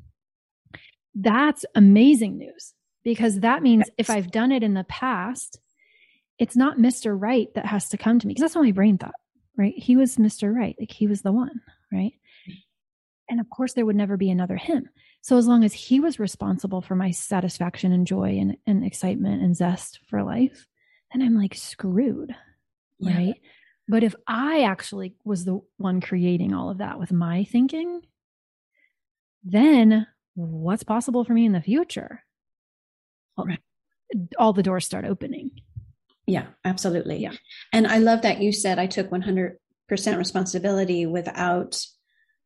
[1.14, 2.73] that's amazing news
[3.05, 5.59] because that means if i've done it in the past
[6.40, 8.98] it's not mr right that has to come to me because that's what my brain
[8.98, 9.14] thought
[9.57, 11.61] right he was mr right like he was the one
[11.92, 12.14] right
[13.29, 14.88] and of course there would never be another him
[15.22, 19.42] so as long as he was responsible for my satisfaction and joy and, and excitement
[19.42, 20.66] and zest for life
[21.12, 22.35] then i'm like screwed
[22.98, 23.16] yeah.
[23.16, 23.40] right
[23.90, 28.03] but if I actually was the one creating all of that with my thinking,
[29.42, 32.22] then what's possible for me in the future?
[33.37, 33.59] Right.
[34.38, 35.50] All the doors start opening.
[36.31, 37.19] Yeah, absolutely.
[37.19, 37.33] Yeah.
[37.73, 39.57] And I love that you said I took 100%
[39.90, 41.85] responsibility without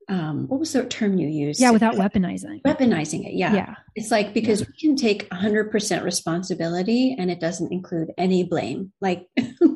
[0.08, 1.60] um, what was the term you used?
[1.60, 2.60] Yeah, without weaponizing.
[2.62, 3.34] Weaponizing it.
[3.34, 3.54] Yeah.
[3.54, 3.74] Yeah.
[3.94, 4.66] It's like because yeah.
[4.68, 8.92] we can take 100% responsibility and it doesn't include any blame.
[9.00, 9.26] Like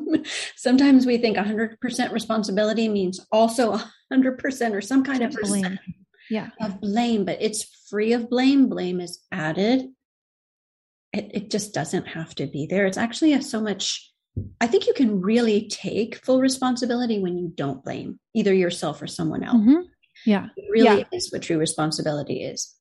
[0.55, 3.79] sometimes we think 100% responsibility means also
[4.13, 5.79] 100% or some kind of blame.
[6.29, 6.49] Yeah.
[6.61, 8.69] Of blame, but it's free of blame.
[8.69, 9.87] Blame is added.
[11.13, 12.85] It, it just doesn't have to be there.
[12.85, 14.11] It's actually a, so much.
[14.61, 19.07] I think you can really take full responsibility when you don't blame either yourself or
[19.07, 19.57] someone else.
[19.57, 19.81] Mm-hmm.
[20.25, 20.47] Yeah.
[20.55, 21.05] It really yeah.
[21.11, 22.75] is what true responsibility is.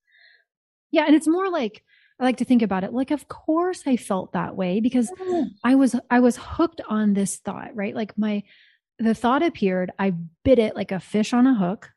[0.91, 1.05] Yeah.
[1.07, 1.83] And it's more like,
[2.21, 5.45] I like to think about it like of course I felt that way because yeah.
[5.63, 7.95] I was I was hooked on this thought, right?
[7.95, 8.43] Like my
[8.99, 10.15] the thought appeared, I
[10.45, 11.91] bit it like a fish on a hook,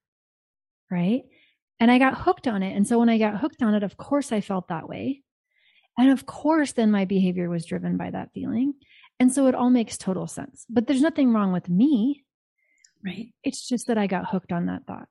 [0.91, 1.23] right?
[1.79, 2.75] And I got hooked on it.
[2.75, 5.23] And so when I got hooked on it, of course I felt that way.
[5.97, 8.73] And of course then my behavior was driven by that feeling.
[9.19, 10.65] And so it all makes total sense.
[10.69, 12.25] But there's nothing wrong with me.
[13.05, 13.33] Right.
[13.43, 15.07] It's just that I got hooked on that thought.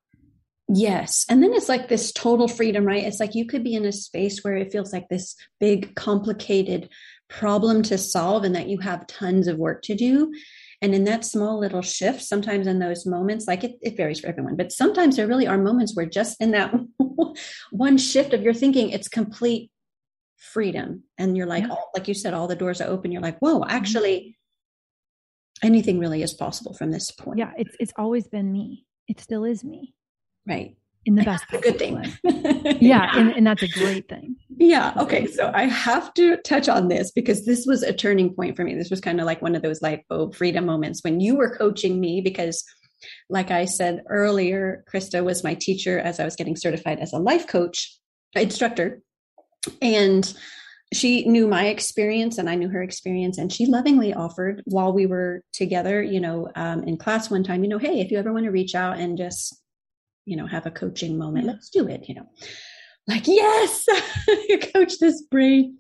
[0.72, 1.26] Yes.
[1.28, 3.02] And then it's like this total freedom, right?
[3.02, 6.88] It's like you could be in a space where it feels like this big, complicated
[7.28, 10.32] problem to solve and that you have tons of work to do.
[10.82, 14.28] And in that small little shift, sometimes in those moments, like it, it varies for
[14.28, 16.72] everyone, but sometimes there really are moments where just in that
[17.70, 19.70] one shift of your thinking, it's complete
[20.40, 21.05] freedom.
[21.18, 21.72] And you're like, yeah.
[21.72, 23.12] oh, like you said, all the doors are open.
[23.12, 23.70] You're like, whoa, mm-hmm.
[23.70, 24.37] actually,
[25.62, 27.38] anything really is possible from this point.
[27.38, 27.53] Yeah.
[27.57, 28.87] It's, it's always been me.
[29.07, 29.94] It still is me.
[30.48, 30.76] Right.
[31.07, 32.05] In the best good thing.
[32.81, 33.11] yeah.
[33.16, 34.37] And, and that's a great thing.
[34.59, 34.92] Yeah.
[34.98, 35.26] Okay.
[35.26, 38.74] So I have to touch on this because this was a turning point for me.
[38.74, 41.57] This was kind of like one of those light bulb freedom moments when you were
[41.57, 42.64] coaching me because
[43.31, 47.18] like I said earlier, Krista was my teacher as I was getting certified as a
[47.18, 47.98] life coach
[48.35, 49.00] instructor.
[49.83, 50.33] And
[50.92, 53.38] she knew my experience and I knew her experience.
[53.38, 57.62] And she lovingly offered while we were together, you know, um, in class one time,
[57.62, 59.61] you know, hey, if you ever want to reach out and just
[60.31, 62.27] you know have a coaching moment let's do it you know.
[63.09, 63.87] Like yes
[64.49, 65.79] you coach this brain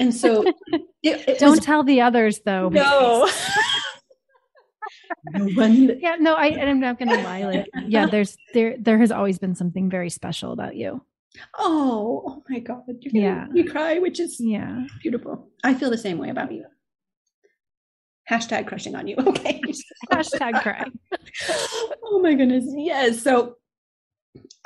[0.00, 0.42] and so
[1.02, 3.30] it, it don't was, tell the others though no.
[5.32, 9.12] no one yeah no i i'm not gonna lie like yeah there's there there has
[9.12, 11.00] always been something very special about you
[11.58, 15.98] oh oh my god You yeah you cry which is yeah beautiful i feel the
[15.98, 16.64] same way about you
[18.30, 19.60] hashtag crushing on you okay
[20.10, 20.84] hashtag cry
[22.04, 23.56] oh my goodness yes so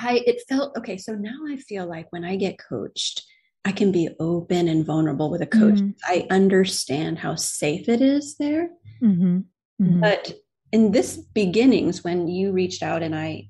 [0.00, 0.96] I it felt okay.
[0.96, 3.22] So now I feel like when I get coached,
[3.64, 5.74] I can be open and vulnerable with a coach.
[5.74, 5.90] Mm-hmm.
[6.04, 8.70] I understand how safe it is there.
[9.02, 9.38] Mm-hmm.
[9.82, 10.00] Mm-hmm.
[10.00, 10.32] But
[10.72, 13.48] in this beginnings, when you reached out and I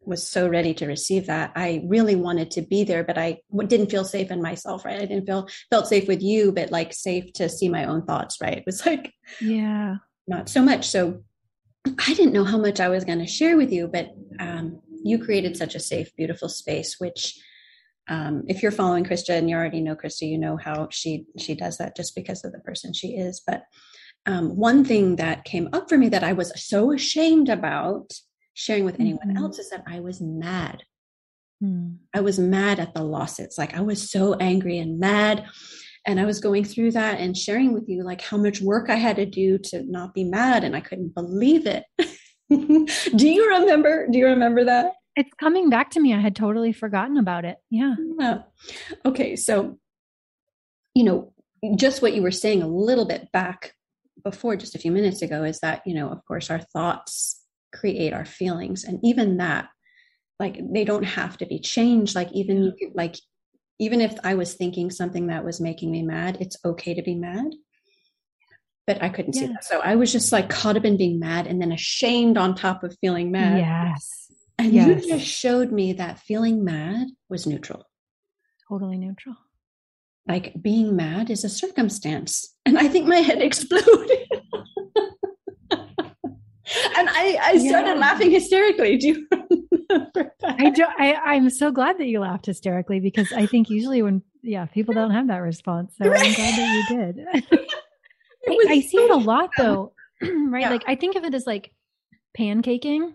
[0.00, 3.90] was so ready to receive that, I really wanted to be there, but I didn't
[3.90, 4.84] feel safe in myself.
[4.84, 5.00] Right?
[5.00, 8.38] I didn't feel felt safe with you, but like safe to see my own thoughts.
[8.40, 8.58] Right?
[8.58, 10.88] It was like yeah, not so much.
[10.88, 11.22] So
[11.86, 14.10] I didn't know how much I was going to share with you, but
[14.40, 17.38] um, you created such a safe, beautiful space, which
[18.08, 21.54] um, if you're following Krista and you already know Krista, you know how she she
[21.54, 23.42] does that just because of the person she is.
[23.46, 23.64] But
[24.26, 28.12] um, one thing that came up for me that I was so ashamed about
[28.56, 29.36] sharing with anyone mm-hmm.
[29.36, 30.82] else is that I was mad.
[31.62, 31.98] Mm.
[32.14, 33.56] I was mad at the losses.
[33.58, 35.44] Like I was so angry and mad.
[36.06, 38.94] And I was going through that and sharing with you like how much work I
[38.94, 40.64] had to do to not be mad.
[40.64, 41.84] And I couldn't believe it.
[42.48, 44.06] do you remember?
[44.10, 44.92] Do you remember that?
[45.16, 46.14] It's coming back to me.
[46.14, 47.58] I had totally forgotten about it.
[47.70, 47.94] Yeah.
[48.18, 48.38] yeah.
[49.04, 49.36] Okay.
[49.36, 49.78] So,
[50.94, 51.32] you know,
[51.74, 53.74] just what you were saying a little bit back
[54.22, 57.42] before, just a few minutes ago, is that, you know, of course, our thoughts
[57.78, 58.84] create our feelings.
[58.84, 59.68] And even that
[60.38, 62.14] like they don't have to be changed.
[62.14, 63.16] Like even you could like
[63.78, 67.14] even if i was thinking something that was making me mad it's okay to be
[67.14, 67.52] mad.
[68.86, 69.40] But i couldn't yeah.
[69.40, 69.64] see that.
[69.64, 72.84] So i was just like caught up in being mad and then ashamed on top
[72.84, 73.58] of feeling mad.
[73.58, 74.30] Yes.
[74.58, 75.04] And yes.
[75.04, 77.84] you just showed me that feeling mad was neutral.
[78.68, 79.36] Totally neutral.
[80.26, 82.54] Like being mad is a circumstance.
[82.64, 84.26] And i think my head exploded
[86.98, 87.94] and I, I started yeah.
[87.94, 88.96] laughing hysterically.
[88.96, 89.26] Do you
[89.90, 90.56] remember that?
[90.60, 90.84] I do.
[90.98, 94.94] I, I'm so glad that you laughed hysterically because I think usually when yeah people
[94.94, 95.94] don't have that response.
[96.00, 96.20] So right.
[96.24, 97.60] I'm glad that you did.
[98.48, 100.60] I, I, see it a lot though, right?
[100.60, 100.70] Yeah.
[100.70, 101.72] Like I think of it as like
[102.38, 103.14] pancaking,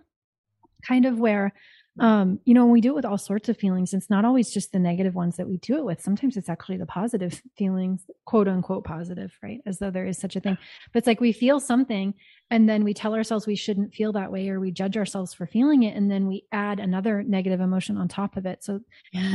[0.86, 1.54] kind of where
[2.00, 4.52] um, you know, when we do it with all sorts of feelings, it's not always
[4.52, 6.02] just the negative ones that we do it with.
[6.02, 9.60] Sometimes it's actually the positive feelings, quote unquote positive, right?
[9.66, 10.58] As though there is such a thing.
[10.94, 12.14] But it's like we feel something
[12.52, 15.48] and then we tell ourselves we shouldn't feel that way or we judge ourselves for
[15.48, 18.62] feeling it and then we add another negative emotion on top of it.
[18.62, 18.82] So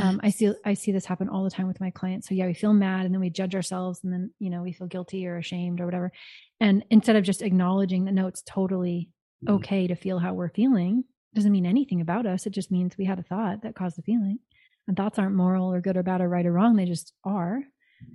[0.03, 2.29] um, I see I see this happen all the time with my clients.
[2.29, 4.71] So yeah, we feel mad and then we judge ourselves and then, you know, we
[4.71, 6.11] feel guilty or ashamed or whatever.
[6.59, 9.09] And instead of just acknowledging that no, it's totally
[9.43, 9.55] mm.
[9.55, 11.03] okay to feel how we're feeling
[11.33, 12.45] doesn't mean anything about us.
[12.45, 14.37] It just means we had a thought that caused the feeling.
[14.87, 16.75] And thoughts aren't moral or good or bad or right or wrong.
[16.75, 17.61] They just are,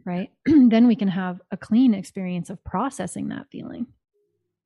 [0.07, 0.31] right?
[0.47, 3.89] then we can have a clean experience of processing that feeling.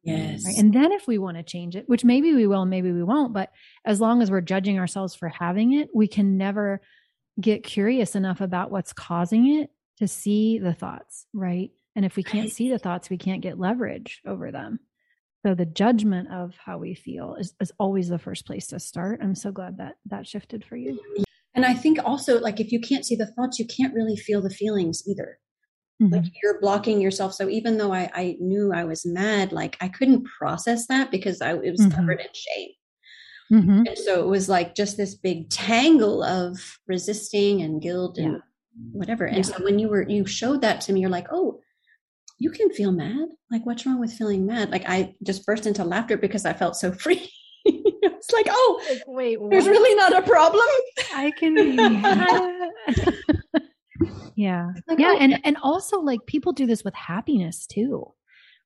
[0.06, 0.44] Yes.
[0.44, 0.56] Right?
[0.56, 3.32] And then if we want to change it, which maybe we will, maybe we won't,
[3.32, 3.50] but
[3.84, 6.80] as long as we're judging ourselves for having it, we can never
[7.40, 11.70] get curious enough about what's causing it to see the thoughts, right?
[11.94, 14.80] And if we can't see the thoughts, we can't get leverage over them.
[15.44, 19.20] So the judgment of how we feel is, is always the first place to start.
[19.22, 20.98] I'm so glad that that shifted for you.
[21.54, 24.42] And I think also, like, if you can't see the thoughts, you can't really feel
[24.42, 25.38] the feelings either.
[26.02, 26.14] Mm-hmm.
[26.14, 27.34] Like, you're blocking yourself.
[27.34, 31.40] So, even though I, I knew I was mad, like, I couldn't process that because
[31.40, 31.96] I, it was mm-hmm.
[31.96, 32.70] covered in shame.
[33.52, 33.82] Mm-hmm.
[33.86, 38.38] And so it was like just this big tangle of resisting and guilt and yeah.
[38.92, 39.24] whatever.
[39.24, 39.42] And yeah.
[39.56, 41.60] so when you were, you showed that to me, you're like, oh,
[42.38, 43.28] you can feel mad.
[43.50, 44.70] Like, what's wrong with feeling mad?
[44.70, 47.30] Like, I just burst into laughter because I felt so free.
[47.64, 49.50] it's like, oh, like, wait, what?
[49.50, 50.66] there's really not a problem.
[51.14, 51.76] I can be
[54.36, 54.70] yeah.
[54.86, 55.14] Like, yeah.
[55.14, 55.18] Oh.
[55.18, 58.12] And, and also, like, people do this with happiness too,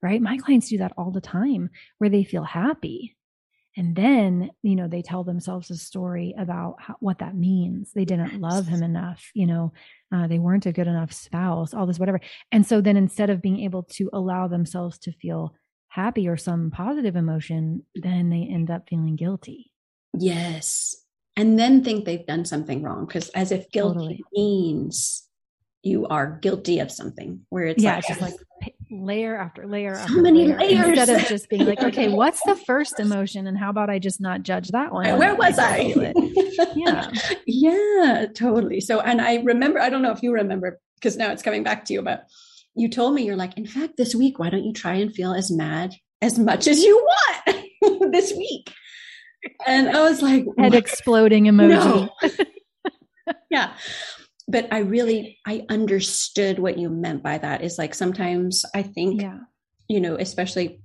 [0.02, 0.20] right?
[0.20, 3.16] My clients do that all the time where they feel happy
[3.76, 8.04] and then you know they tell themselves a story about how, what that means they
[8.04, 9.72] didn't love him enough you know
[10.14, 12.20] uh, they weren't a good enough spouse all this whatever
[12.52, 15.54] and so then instead of being able to allow themselves to feel
[15.88, 19.70] happy or some positive emotion then they end up feeling guilty
[20.18, 20.96] yes
[21.36, 24.24] and then think they've done something wrong because as if guilty totally.
[24.32, 25.28] means
[25.82, 28.34] you are guilty of something where it's yeah, like, it's like
[28.90, 30.98] layer after layer so after many layer, layers.
[30.98, 34.20] instead of just being like okay what's the first emotion and how about i just
[34.20, 35.18] not judge that one?
[35.18, 35.94] Where was i?
[36.74, 37.10] yeah.
[37.46, 38.80] Yeah totally.
[38.80, 41.84] So and i remember i don't know if you remember because now it's coming back
[41.86, 42.26] to you but
[42.74, 45.32] you told me you're like in fact this week why don't you try and feel
[45.32, 48.72] as mad as much as you want this week?
[49.66, 52.08] And i was like head exploding emoji.
[52.22, 53.34] No.
[53.50, 53.72] yeah
[54.50, 57.62] but I really I understood what you meant by that.
[57.62, 59.38] Is like sometimes I think, yeah.
[59.88, 60.82] you know, especially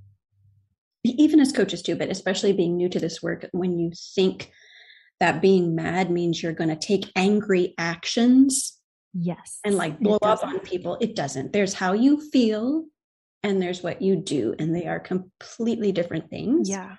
[1.03, 4.51] even as coaches too, but especially being new to this work, when you think
[5.19, 8.79] that being mad means you're going to take angry actions,
[9.13, 11.53] yes, and like blow up on people, it doesn't.
[11.53, 12.85] There's how you feel,
[13.43, 16.69] and there's what you do, and they are completely different things.
[16.69, 16.95] Yeah,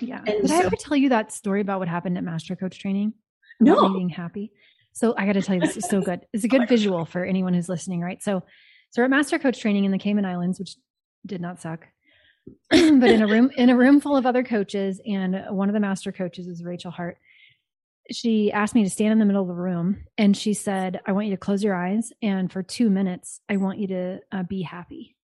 [0.00, 0.22] yeah.
[0.26, 2.78] And Did so, I ever tell you that story about what happened at Master Coach
[2.78, 3.14] Training?
[3.60, 4.52] No, being happy.
[4.92, 6.26] So I got to tell you, this is so good.
[6.32, 8.22] It's a good visual for anyone who's listening, right?
[8.22, 8.42] So,
[8.90, 10.76] so we're at Master Coach training in the Cayman Islands, which
[11.24, 11.86] did not suck,
[12.70, 15.80] but in a room in a room full of other coaches, and one of the
[15.80, 17.18] master coaches is Rachel Hart.
[18.10, 21.12] She asked me to stand in the middle of the room, and she said, "I
[21.12, 24.42] want you to close your eyes, and for two minutes, I want you to uh,
[24.42, 25.16] be happy."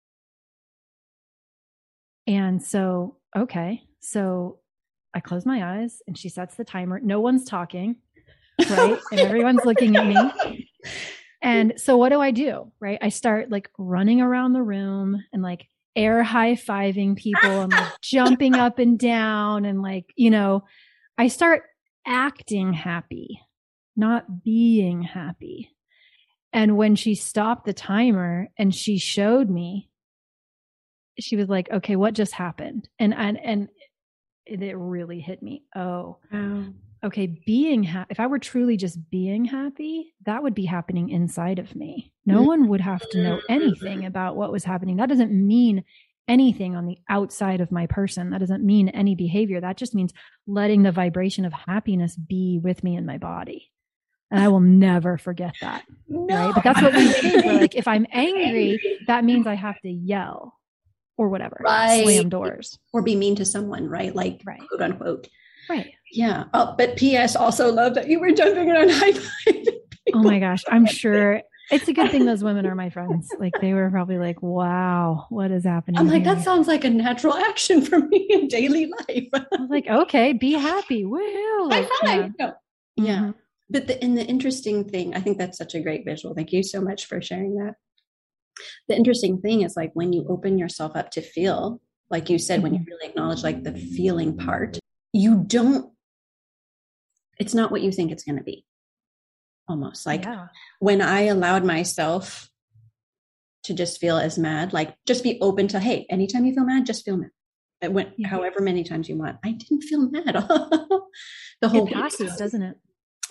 [2.27, 4.59] And so, okay, so
[5.13, 6.99] I close my eyes, and she sets the timer.
[6.99, 7.97] No one's talking
[8.69, 8.99] right?
[9.11, 10.69] and everyone's looking at me.
[11.45, 12.71] And so what do I do?
[12.79, 12.97] Right?
[13.03, 17.91] I start like running around the room and like air high fiving people and like
[18.01, 20.63] jumping up and down and like, you know,
[21.19, 21.61] I start
[22.05, 23.39] acting happy,
[23.95, 25.69] not being happy.
[26.51, 29.91] And when she stopped the timer and she showed me,
[31.19, 32.89] she was like, okay, what just happened?
[32.97, 33.69] And, and, and
[34.47, 35.63] it really hit me.
[35.75, 36.65] Oh, wow
[37.05, 41.59] okay, being happy, if I were truly just being happy, that would be happening inside
[41.59, 42.11] of me.
[42.25, 44.97] No one would have to know anything about what was happening.
[44.97, 45.83] That doesn't mean
[46.27, 48.31] anything on the outside of my person.
[48.31, 49.61] That doesn't mean any behavior.
[49.61, 50.11] That just means
[50.47, 53.71] letting the vibration of happiness be with me in my body.
[54.31, 55.83] And I will never forget that.
[56.07, 56.47] No.
[56.47, 56.55] Right.
[56.55, 57.45] But that's what we think.
[57.45, 60.59] We're like, if I'm angry, that means I have to yell
[61.17, 61.61] or whatever.
[61.63, 62.03] Right.
[62.03, 62.79] Slam doors.
[62.91, 64.15] Or be mean to someone, right?
[64.15, 64.61] Like right.
[64.67, 65.27] quote unquote.
[65.69, 65.93] Right.
[66.15, 66.45] Yeah.
[66.53, 67.35] Oh, but P.S.
[67.35, 69.67] also love that you were jumping around high five.
[70.13, 70.63] Oh my gosh.
[70.69, 71.41] I'm sure
[71.71, 73.27] it's a good thing those women are my friends.
[73.39, 75.99] Like they were probably like, wow, what is happening?
[75.99, 76.35] I'm like, here?
[76.35, 79.27] that sounds like a natural action for me in daily life.
[79.33, 81.03] I was like, okay, be happy.
[81.03, 81.69] Woohoo.
[81.69, 82.27] Like, yeah.
[82.39, 82.53] No.
[82.95, 83.17] yeah.
[83.17, 83.31] Mm-hmm.
[83.69, 86.35] But the and the interesting thing, I think that's such a great visual.
[86.35, 87.73] Thank you so much for sharing that.
[88.87, 92.61] The interesting thing is like when you open yourself up to feel, like you said,
[92.61, 94.77] when you really acknowledge like the feeling part,
[95.13, 95.91] you don't,
[97.39, 98.65] it's not what you think it's going to be
[99.67, 100.47] almost like yeah.
[100.79, 102.49] when I allowed myself
[103.63, 106.85] to just feel as mad, like just be open to, hey, anytime you feel mad,
[106.85, 107.31] just feel mad.
[107.81, 108.27] It went yeah.
[108.27, 109.37] however many times you want.
[109.43, 110.25] I didn't feel mad.
[111.61, 112.77] the whole it passes, doesn't it?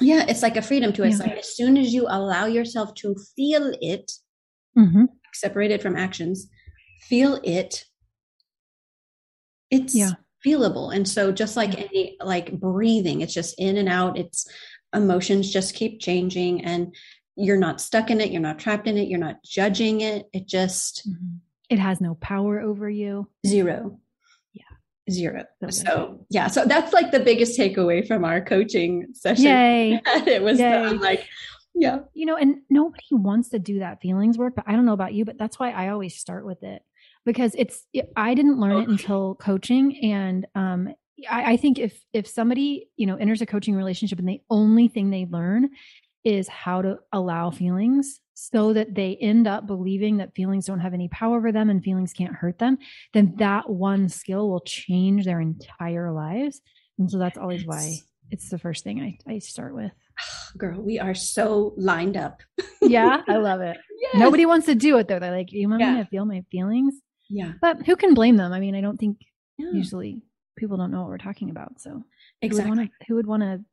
[0.01, 1.11] Yeah, it's like a freedom to it.
[1.11, 1.19] Yeah.
[1.19, 4.11] Like as soon as you allow yourself to feel it,
[4.77, 5.05] mm-hmm.
[5.33, 6.49] separated from actions,
[7.03, 7.85] feel it.
[9.71, 10.13] It's yeah.
[10.45, 10.95] Feelable.
[10.95, 14.19] And so just like any like breathing, it's just in and out.
[14.19, 14.47] It's
[14.95, 16.95] emotions just keep changing and
[17.37, 18.31] you're not stuck in it.
[18.31, 19.09] You're not trapped in it.
[19.09, 20.27] You're not judging it.
[20.33, 21.37] It just mm-hmm.
[21.69, 23.29] it has no power over you.
[23.47, 23.99] Zero.
[24.53, 24.63] Yeah.
[25.11, 25.45] Zero.
[25.71, 26.47] So yeah.
[26.47, 29.47] So that's like the biggest takeaway from our coaching session.
[29.47, 30.01] Yay.
[30.07, 30.91] it was Yay.
[30.91, 31.27] like
[31.75, 32.01] yeah.
[32.15, 35.13] You know and nobody wants to do that feelings work but i don't know about
[35.13, 36.83] you but that's why i always start with it
[37.25, 40.89] because it's it, i didn't learn it until coaching and um
[41.31, 44.89] I, I think if if somebody you know enters a coaching relationship and the only
[44.89, 45.71] thing they learn
[46.25, 50.95] is how to allow feelings so that they end up believing that feelings don't have
[50.95, 52.79] any power over them and feelings can't hurt them,
[53.13, 56.61] then that one skill will change their entire lives.
[56.99, 57.95] And so that's always why
[58.31, 59.93] it's the first thing I, I start with.
[60.59, 62.43] Girl, we are so lined up.
[62.83, 63.77] yeah, I love it.
[64.01, 64.17] Yes.
[64.17, 65.19] Nobody wants to do it though.
[65.19, 65.95] They're like, you want yeah.
[65.95, 66.95] me to feel my feelings?
[67.35, 67.53] Yeah.
[67.61, 68.53] But who can blame them?
[68.53, 69.19] I mean, I don't think
[69.59, 69.73] yeah.
[69.73, 70.23] usually
[70.57, 71.81] people don't know what we're talking about.
[71.81, 72.05] So
[72.41, 73.65] exactly, who would want to?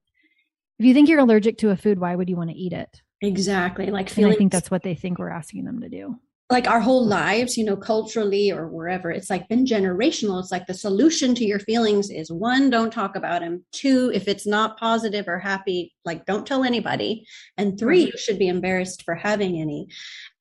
[0.79, 3.01] If you think you're allergic to a food, why would you want to eat it?
[3.21, 3.91] Exactly.
[3.91, 4.33] Like feeling.
[4.33, 6.15] I think that's what they think we're asking them to do.
[6.49, 10.39] Like our whole lives, you know, culturally or wherever, it's like been generational.
[10.39, 13.63] It's like the solution to your feelings is one, don't talk about them.
[13.71, 17.25] Two, if it's not positive or happy, like don't tell anybody.
[17.57, 19.87] And three, you should be embarrassed for having any.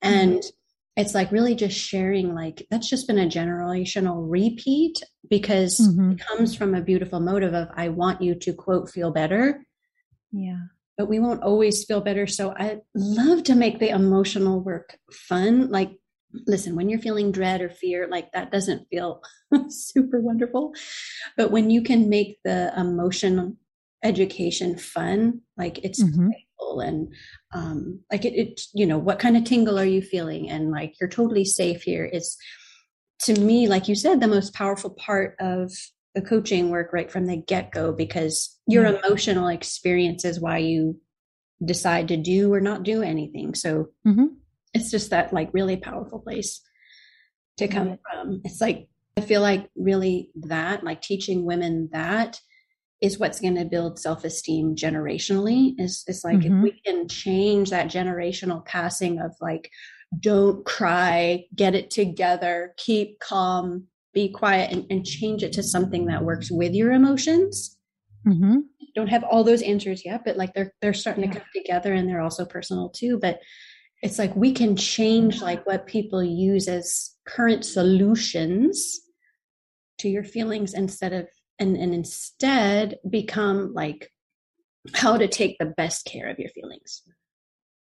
[0.01, 0.49] And mm-hmm
[0.97, 6.11] it's like really just sharing like that's just been a generational repeat because mm-hmm.
[6.11, 9.63] it comes from a beautiful motive of i want you to quote feel better.
[10.31, 10.59] Yeah.
[10.97, 12.27] But we won't always feel better.
[12.27, 15.69] So i love to make the emotional work fun.
[15.69, 15.91] Like
[16.47, 19.21] listen when you're feeling dread or fear like that doesn't feel
[19.69, 20.73] super wonderful.
[21.37, 23.57] But when you can make the emotion
[24.03, 26.29] education fun like it's mm-hmm
[26.79, 27.13] and
[27.53, 30.93] um, like it, it, you know what kind of tingle are you feeling and like
[30.99, 32.37] you're totally safe here is
[33.19, 35.71] to me like you said the most powerful part of
[36.15, 39.03] the coaching work right from the get-go because your mm-hmm.
[39.03, 40.99] emotional experience is why you
[41.63, 44.27] decide to do or not do anything so mm-hmm.
[44.73, 46.61] it's just that like really powerful place
[47.57, 48.87] to come from it's like
[49.17, 52.39] i feel like really that like teaching women that
[53.01, 56.57] is what's going to build self-esteem generationally is it's like mm-hmm.
[56.57, 59.69] if we can change that generational passing of like
[60.19, 66.05] don't cry get it together keep calm be quiet and, and change it to something
[66.05, 67.77] that works with your emotions
[68.27, 68.57] mm-hmm.
[68.95, 71.31] don't have all those answers yet but like they're they're starting yeah.
[71.31, 73.39] to come together and they're also personal too but
[74.03, 78.99] it's like we can change like what people use as current solutions
[79.99, 81.27] to your feelings instead of
[81.61, 84.11] and and instead become like
[84.93, 87.03] how to take the best care of your feelings.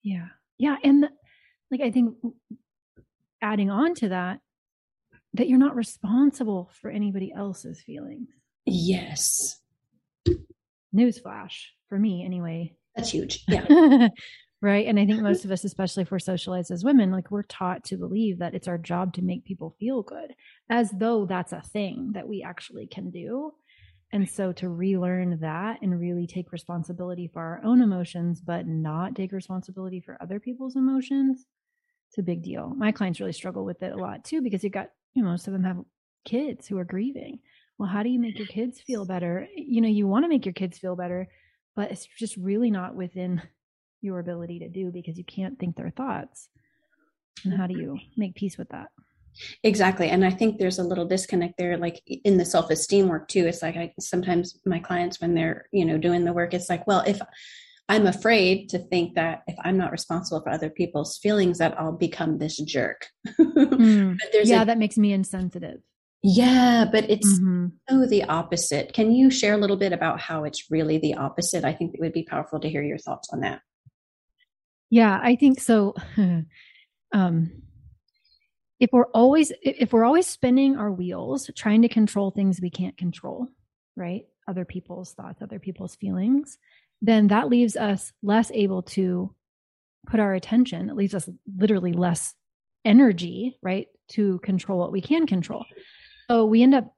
[0.04, 0.28] Yeah.
[0.58, 1.10] Yeah and the,
[1.72, 2.16] like i think
[3.42, 4.40] adding on to that
[5.36, 8.28] that you're not responsible for anybody else's feelings.
[8.66, 9.60] Yes.
[10.94, 12.76] Newsflash for me anyway.
[12.96, 13.46] That's huge.
[13.48, 14.08] Yeah
[14.62, 14.88] right?
[14.88, 17.84] And i think most of us especially if we're socialized as women like we're taught
[17.86, 20.34] to believe that it's our job to make people feel good
[20.70, 23.52] as though that's a thing that we actually can do.
[24.12, 29.16] And so to relearn that and really take responsibility for our own emotions but not
[29.16, 31.46] take responsibility for other people's emotions
[32.10, 32.74] it's a big deal.
[32.76, 35.48] My clients really struggle with it a lot too because you've got you know most
[35.48, 35.78] of them have
[36.26, 37.40] kids who are grieving.
[37.78, 39.48] Well how do you make your kids feel better?
[39.56, 41.28] You know you want to make your kids feel better
[41.76, 43.42] but it's just really not within
[44.02, 46.50] your ability to do because you can't think their thoughts.
[47.44, 48.88] And how do you make peace with that?
[49.64, 50.10] Exactly.
[50.10, 53.46] And I think there's a little disconnect there, like in the self esteem work too.
[53.46, 56.86] It's like I sometimes my clients, when they're, you know, doing the work, it's like,
[56.88, 57.22] well, if
[57.88, 61.92] I'm afraid to think that if I'm not responsible for other people's feelings, that I'll
[61.92, 63.08] become this jerk.
[63.40, 64.18] mm.
[64.44, 65.82] yeah, a, that makes me insensitive.
[66.22, 67.68] Yeah, but it's mm-hmm.
[67.90, 68.94] so the opposite.
[68.94, 71.64] Can you share a little bit about how it's really the opposite?
[71.64, 73.62] I think it would be powerful to hear your thoughts on that.
[74.90, 75.96] Yeah, I think so.
[77.12, 77.52] um,
[78.80, 82.98] if we're always if we're always spinning our wheels trying to control things we can't
[82.98, 83.48] control
[83.98, 84.26] right?
[84.48, 86.58] Other people's thoughts other people's feelings
[87.02, 89.34] then that leaves us less able to
[90.08, 90.90] put our attention.
[90.90, 92.34] It leaves us literally less
[92.86, 95.66] energy right to control what we can control.
[96.30, 96.94] So we end up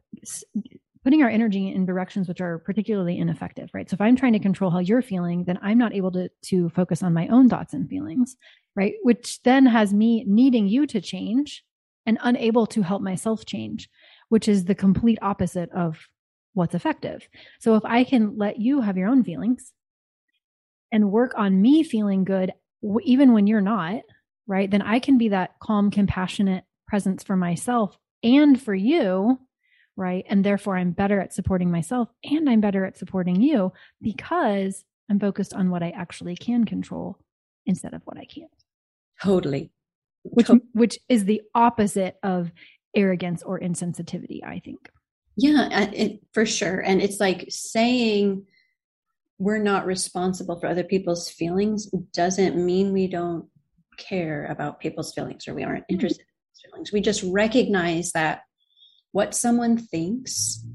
[1.03, 3.89] putting our energy in directions which are particularly ineffective right?
[3.89, 6.69] So if i'm trying to control how you're feeling then i'm not able to to
[6.69, 8.35] focus on my own thoughts and feelings
[8.75, 8.93] right?
[9.03, 11.63] Which then has me needing you to change
[12.05, 13.89] and unable to help myself change,
[14.29, 16.07] which is the complete opposite of
[16.53, 17.27] what's effective.
[17.59, 19.71] So if I can let you have your own feelings
[20.91, 22.51] and work on me feeling good,
[23.03, 24.01] even when you're not,
[24.47, 29.39] right, then I can be that calm, compassionate presence for myself and for you,
[30.01, 30.25] right?
[30.27, 33.71] And therefore, I'm better at supporting myself and I'm better at supporting you
[34.01, 37.17] because I'm focused on what I actually can control
[37.65, 38.51] instead of what I can't.
[39.23, 39.71] Totally
[40.23, 42.51] which which is the opposite of
[42.95, 44.89] arrogance or insensitivity i think
[45.35, 48.45] yeah it, for sure and it's like saying
[49.37, 53.47] we're not responsible for other people's feelings doesn't mean we don't
[53.97, 55.95] care about people's feelings or we aren't hmm.
[55.95, 56.67] interested mm-hmm.
[56.67, 58.41] in feelings we just recognize that
[59.11, 60.65] what someone thinks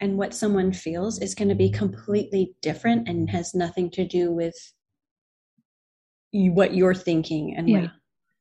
[0.00, 4.30] and what someone feels is going to be completely different and has nothing to do
[4.30, 4.54] with
[6.32, 7.80] you, what you're thinking and yeah.
[7.80, 7.90] what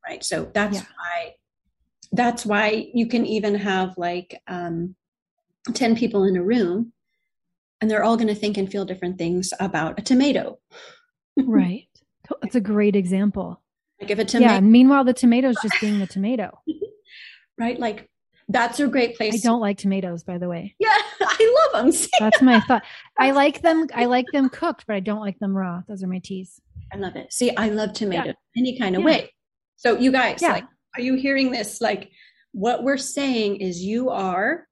[0.07, 0.23] right?
[0.23, 0.85] So that's yeah.
[0.97, 1.35] why
[2.11, 4.95] that's why you can even have like um,
[5.73, 6.93] 10 people in a room
[7.81, 10.59] and they're all going to think and feel different things about a tomato.
[11.37, 11.87] Right.
[12.41, 13.61] That's a great example.
[13.99, 16.59] Like if a tomato yeah meanwhile the tomato's just being the tomato.
[17.55, 17.79] Right?
[17.79, 18.09] Like
[18.49, 19.35] that's a great place.
[19.35, 20.75] I don't like tomatoes, by the way.
[20.79, 20.89] Yeah,
[21.21, 22.01] I love them.
[22.19, 22.83] That's my thought.
[23.17, 23.87] I like them.
[23.93, 25.81] I like them cooked, but I don't like them raw.
[25.87, 26.61] Those are my teas.
[26.91, 27.31] I love it.
[27.33, 28.61] See, I love tomatoes yeah.
[28.61, 29.05] any kind of yeah.
[29.05, 29.33] way.
[29.75, 30.53] So you guys, yeah.
[30.53, 30.65] like,
[30.95, 31.81] are you hearing this?
[31.81, 32.11] Like,
[32.51, 34.67] what we're saying is you are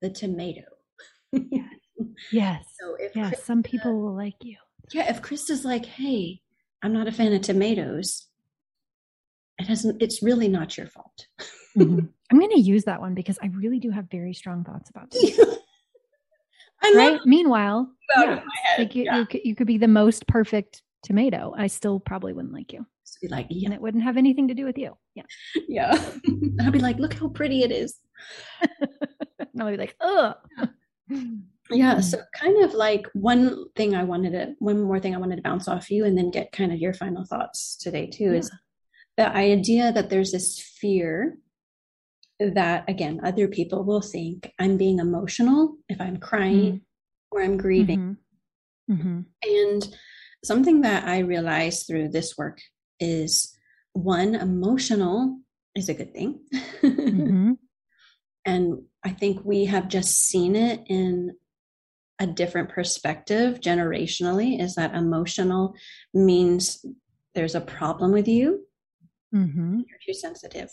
[0.00, 0.62] the tomato.
[1.32, 1.68] yes.
[2.32, 2.64] Yes.
[2.80, 4.56] So if yeah, Krista, some people will like you.
[4.92, 5.08] Yeah.
[5.08, 6.42] If Krista's like, hey,
[6.82, 8.26] I'm not a fan of tomatoes,
[9.58, 11.26] it hasn't, it's really not your fault.
[11.78, 12.06] mm-hmm.
[12.30, 15.10] I'm going to use that one because I really do have very strong thoughts about
[15.10, 15.38] this.
[16.94, 17.20] right.
[17.24, 18.40] Meanwhile, yeah,
[18.78, 19.18] like you, yeah.
[19.18, 21.54] you, could, you could be the most perfect tomato.
[21.56, 22.86] I still probably wouldn't like you
[23.24, 23.66] be like, yeah.
[23.66, 24.96] And it wouldn't have anything to do with you.
[25.14, 25.22] Yeah.
[25.68, 26.10] Yeah.
[26.60, 27.96] I'd be like, look how pretty it is.
[28.80, 30.34] and I'll be like, oh.
[31.70, 31.94] Yeah.
[31.94, 32.04] Mm.
[32.04, 35.42] So kind of like one thing I wanted to, one more thing I wanted to
[35.42, 38.38] bounce off you and then get kind of your final thoughts today too yeah.
[38.38, 38.50] is
[39.16, 41.38] the idea that there's this fear
[42.50, 46.76] that again, other people will think I'm being emotional if I'm crying mm-hmm.
[47.32, 48.16] or I'm grieving.
[48.90, 48.94] Mm-hmm.
[48.94, 49.20] Mm-hmm.
[49.42, 49.96] And
[50.44, 52.60] something that I realized through this work
[53.00, 53.54] is
[53.94, 55.38] one emotional
[55.74, 56.40] is a good thing
[56.82, 57.52] mm-hmm.
[58.44, 61.32] and i think we have just seen it in
[62.20, 65.74] a different perspective generationally is that emotional
[66.12, 66.84] means
[67.34, 68.64] there's a problem with you
[69.34, 69.80] mm-hmm.
[69.88, 70.70] you're too sensitive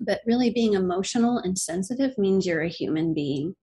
[0.00, 3.54] but really being emotional and sensitive means you're a human being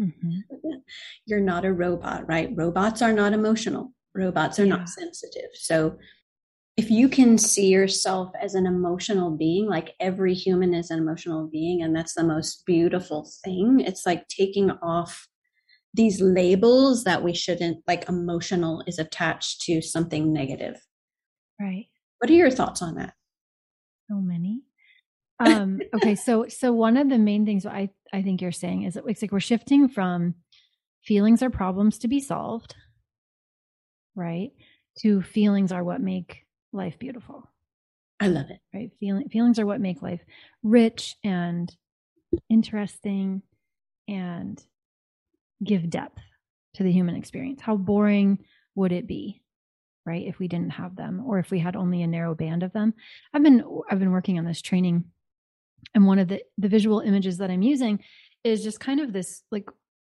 [0.00, 0.38] mm-hmm.
[1.26, 4.76] you're not a robot right robots are not emotional robots are yeah.
[4.76, 5.96] not sensitive so
[6.76, 11.46] if you can see yourself as an emotional being, like every human is an emotional
[11.46, 15.28] being, and that's the most beautiful thing, it's like taking off
[15.92, 20.80] these labels that we shouldn't, like emotional is attached to something negative.
[21.60, 21.86] Right.
[22.18, 23.14] What are your thoughts on that?
[24.10, 24.63] So many.
[25.44, 28.94] Um, okay, so so one of the main things I I think you're saying is
[28.94, 30.34] that it's like we're shifting from
[31.04, 32.74] feelings are problems to be solved,
[34.14, 34.50] right?
[35.00, 37.50] To feelings are what make life beautiful.
[38.20, 38.60] I love it.
[38.72, 38.90] Right?
[39.00, 40.20] Feeling feelings are what make life
[40.62, 41.74] rich and
[42.48, 43.42] interesting
[44.08, 44.62] and
[45.62, 46.20] give depth
[46.74, 47.60] to the human experience.
[47.60, 49.42] How boring would it be,
[50.04, 52.72] right, if we didn't have them or if we had only a narrow band of
[52.72, 52.94] them?
[53.32, 55.04] I've been I've been working on this training
[55.94, 58.00] and one of the the visual images that I'm using
[58.42, 59.68] is just kind of this like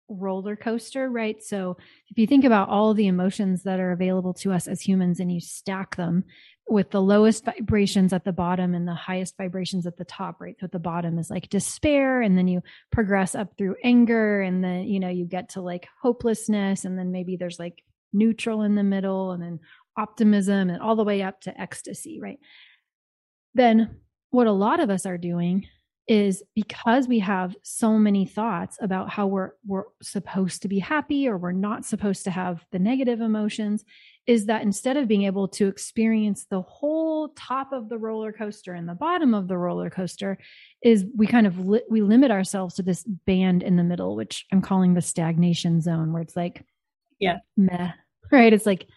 [0.09, 1.43] roller coaster, right?
[1.43, 1.76] So
[2.11, 5.32] if you think about all the emotions that are available to us as humans and
[5.32, 6.24] you stack them
[6.66, 10.57] with the lowest vibrations at the bottom and the highest vibrations at the top, right?
[10.59, 14.64] So at the bottom is like despair and then you progress up through anger and
[14.64, 17.82] then, you know, you get to like hopelessness and then maybe there's like
[18.12, 19.61] neutral in the middle and then
[19.97, 22.39] optimism and all the way up to ecstasy, right?
[23.55, 24.01] Then
[24.35, 25.66] what a lot of us are doing
[26.07, 31.26] is because we have so many thoughts about how we're we're supposed to be happy
[31.26, 33.85] or we're not supposed to have the negative emotions
[34.26, 38.74] is that instead of being able to experience the whole top of the roller coaster
[38.74, 40.37] and the bottom of the roller coaster
[40.82, 44.45] is we kind of li- we limit ourselves to this band in the middle which
[44.53, 46.64] i'm calling the stagnation zone where it's like
[47.18, 47.39] yeah.
[47.57, 47.93] meh
[48.32, 48.53] right?
[48.53, 48.89] It's like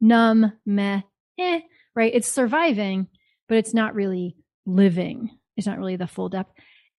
[0.00, 1.02] numb meh
[1.38, 1.60] eh
[1.94, 2.12] right?
[2.14, 3.06] It's surviving
[3.46, 4.36] but it's not really
[4.74, 6.52] living is not really the full depth.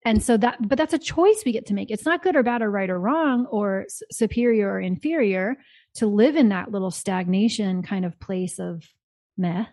[0.05, 1.91] And so that but that's a choice we get to make.
[1.91, 5.57] It's not good or bad or right or wrong or s- superior or inferior
[5.95, 8.83] to live in that little stagnation kind of place of
[9.37, 9.65] meh.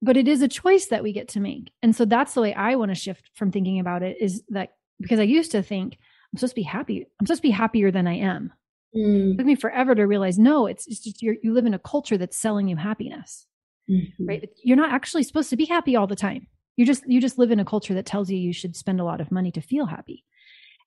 [0.00, 1.70] But it is a choice that we get to make.
[1.82, 4.70] And so that's the way i want to shift from thinking about it is that
[5.00, 5.98] because i used to think
[6.32, 8.52] i'm supposed to be happy i'm supposed to be happier than i am.
[8.96, 9.32] Mm.
[9.34, 11.78] it took me forever to realize no it's, it's just you're, you live in a
[11.78, 13.46] culture that's selling you happiness
[13.90, 14.12] Mhm.
[14.28, 14.48] right?
[14.62, 16.46] You're not actually supposed to be happy all the time
[16.76, 19.04] you just you just live in a culture that tells you you should spend a
[19.04, 20.24] lot of money to feel happy.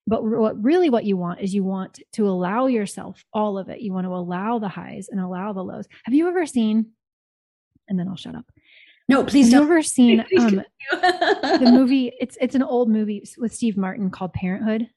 [0.07, 3.81] But what really what you want is you want to allow yourself all of it.
[3.81, 5.87] You want to allow the highs and allow the lows.
[6.03, 6.91] Have you ever seen
[7.87, 8.45] and then i'll shut up.
[9.07, 9.71] No, please have don't.
[9.71, 14.89] ever seen um, the movie it's it's an old movie with steve martin called parenthood?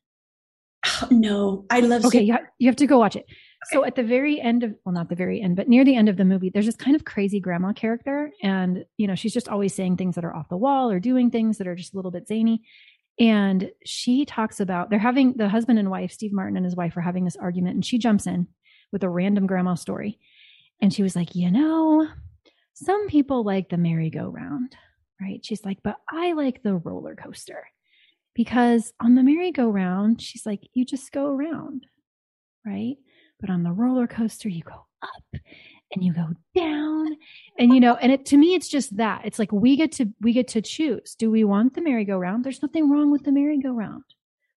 [1.11, 2.05] No, I love.
[2.07, 3.27] okay you, you have to go watch it
[3.65, 6.09] so at the very end of well not the very end but near the end
[6.09, 9.49] of the movie there's this kind of crazy grandma character and you know she's just
[9.49, 11.97] always saying things that are off the wall or doing things that are just a
[11.97, 12.63] little bit zany.
[13.21, 16.97] And she talks about they're having the husband and wife steve martin and his wife
[16.97, 18.47] are having this argument and she jumps in
[18.93, 20.19] with a random grandma story.
[20.81, 22.09] And she was like you know
[22.75, 24.77] some people like the merry-go-round
[25.21, 25.45] right?
[25.45, 27.67] She's like but i like the roller coaster.
[28.35, 31.87] Because on the merry-go-round she's like you just go around
[32.65, 32.99] right
[33.41, 35.41] but on the roller coaster you go up
[35.95, 37.17] and you go down.
[37.59, 39.23] And you know and it to me it's just that.
[39.25, 41.15] It's like we get to we get to choose.
[41.15, 42.45] Do we want the merry-go-round?
[42.45, 44.05] There's nothing wrong with the merry-go-round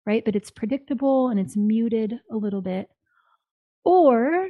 [0.05, 0.23] right?
[0.25, 2.89] But it's predictable and it's muted a little bit.
[3.83, 4.49] Or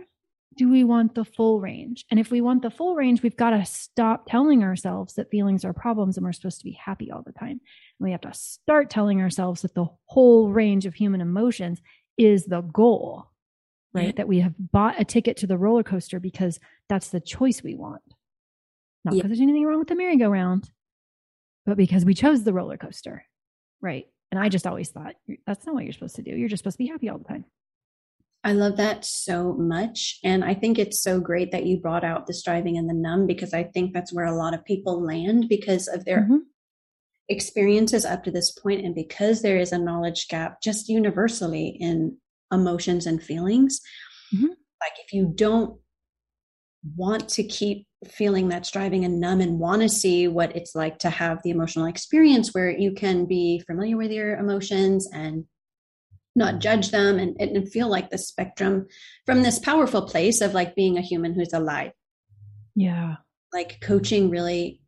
[0.58, 2.06] do we want the full range?
[2.12, 5.64] And if we want the full range we've got to stop telling ourselves that feelings
[5.64, 7.50] are problems and we're supposed to be happy all the time.
[7.52, 7.60] And
[8.00, 11.82] we have to start telling ourselves that the whole range of human emotions
[12.18, 13.31] is the goal
[13.94, 14.08] right?
[14.08, 14.12] Yeah.
[14.18, 17.76] That we have bought a ticket to the roller coaster because that's the choice we
[17.76, 18.02] want.
[19.04, 19.24] Not Yeah.
[19.24, 20.72] because there's anything wrong with the merry-go-round,
[21.66, 23.26] but because we chose the roller coaster.
[23.82, 24.08] Right.
[24.32, 25.16] And I just always thought
[25.46, 26.32] that's not what you're supposed to do.
[26.32, 27.46] You're just supposed to be happy all the time.
[28.44, 30.20] I love that so much.
[30.24, 33.28] And I think it's so great that you brought out the striving and the numb
[33.28, 36.40] because I think that's where a lot of people land because of their Mhm.
[37.30, 42.18] experiences up to this point and because there is a knowledge gap just universally in
[42.52, 43.80] emotions and feelings.
[44.34, 44.50] Mhm.
[44.50, 45.80] Like if you don't
[46.96, 50.98] want to keep feeling that striving and numb and want to see what it's like
[51.00, 55.46] to have the emotional experience where you can be familiar with your emotions and
[56.36, 58.88] not judge them and, and feel like the spectrum
[59.26, 61.92] from this powerful place of like being a human who's alive
[62.76, 63.18] Yeah.
[63.54, 64.82] like coaching really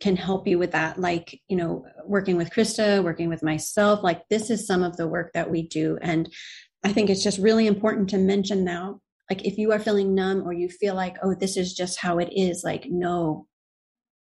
[0.00, 4.22] can help you with that like you know working with krista working with myself like
[4.28, 6.30] this is some of the work that we do and
[6.84, 10.42] i think it's just really important to mention now like if you are feeling numb
[10.44, 13.46] or you feel like oh this is just how it is like no.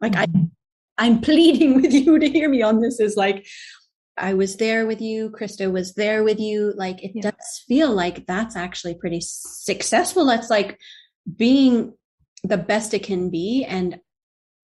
[0.01, 0.51] Like i Mhm.
[0.97, 3.45] i'm pleading with you to hear me on this is like
[4.17, 7.31] i was there with you krista was there with you like it Yeah.
[7.31, 10.25] does feel like that's actually pretty successful.
[10.25, 10.77] That's like
[11.37, 11.93] being
[12.43, 13.99] the best it can be and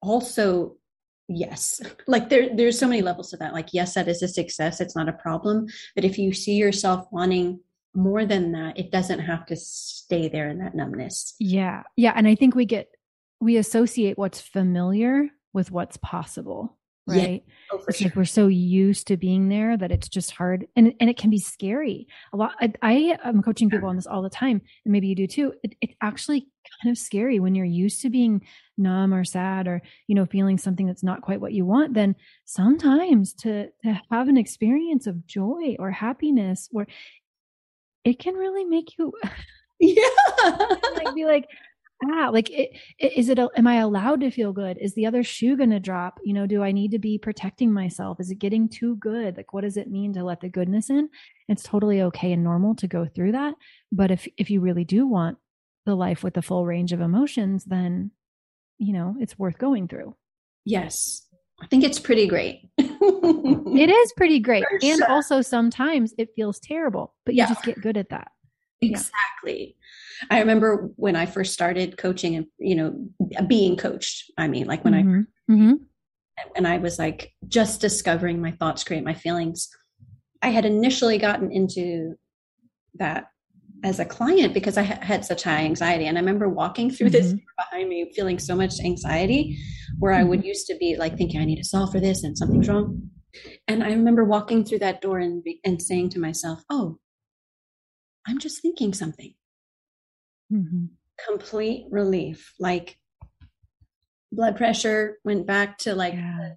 [0.02, 0.78] also
[1.28, 1.82] yes.
[2.08, 3.54] Like there there's so many levels to that.
[3.54, 4.80] Like yes that is a success.
[4.82, 5.66] It's not a problem.
[5.96, 7.60] But if you see yourself wanting
[7.96, 11.84] more than that it doesn't have to stay there in that numbness Yeah.
[11.96, 12.14] Yeah.
[12.16, 12.90] And I think we get,
[13.40, 16.78] we associate what's familiar with what's possible.
[17.08, 17.44] Yeah, Right.
[17.72, 20.92] oh for it's like we're so used to being there that it's just hard and
[21.00, 24.24] and it can be scary a lot i, I am coaching people on this all
[24.24, 26.48] the time and maybe you do too it, it's actually
[26.82, 28.42] kind of scary when you're used to being
[28.76, 32.16] numb or sad or you know feeling something that's not quite what you want then
[32.46, 36.88] sometimes to to have an experience of joy or happiness where
[38.06, 39.12] it can really make you
[39.80, 40.08] yeah
[40.96, 41.48] like be like
[42.04, 44.78] ah, like, it, is it, am I allowed to feel good?
[44.80, 46.20] Is the other shoe going to drop?
[46.24, 48.20] You know, do I need to be protecting myself?
[48.20, 49.38] Is it getting too good?
[49.38, 51.10] Like, what does it mean to let the goodness in?
[51.48, 53.56] It's totally okay and normal to go through that.
[53.92, 55.38] But if, if you really do want
[55.86, 58.12] the life with the full range of emotions, then,
[58.78, 60.16] you know, it's worth going through.
[60.66, 61.25] Yes.
[61.62, 62.70] I think it's pretty great.
[62.78, 64.64] it is pretty great.
[64.70, 65.12] For and sure.
[65.12, 67.48] also sometimes it feels terrible, but you yeah.
[67.48, 68.32] just get good at that.
[68.82, 69.76] Exactly.
[70.22, 70.38] Yeah.
[70.38, 73.08] I remember when I first started coaching and, you know,
[73.48, 74.32] being coached.
[74.38, 75.22] I mean, like when mm-hmm.
[75.50, 75.74] I, mm-hmm.
[76.56, 79.70] and I was like just discovering my thoughts create my feelings.
[80.42, 82.16] I had initially gotten into
[82.96, 83.28] that
[83.86, 86.08] as a client because I had such high anxiety.
[86.08, 87.36] And I remember walking through mm-hmm.
[87.36, 89.60] this behind me, feeling so much anxiety,
[90.00, 90.48] where I would mm-hmm.
[90.48, 93.12] used to be like thinking I need to solve for this and something's wrong.
[93.68, 96.98] And I remember walking through that door and and saying to myself, "Oh,
[98.28, 99.34] I'm just thinking something."
[100.52, 100.86] Mm-hmm.
[101.28, 102.98] Complete relief, like
[104.32, 106.54] blood pressure went back to like yeah.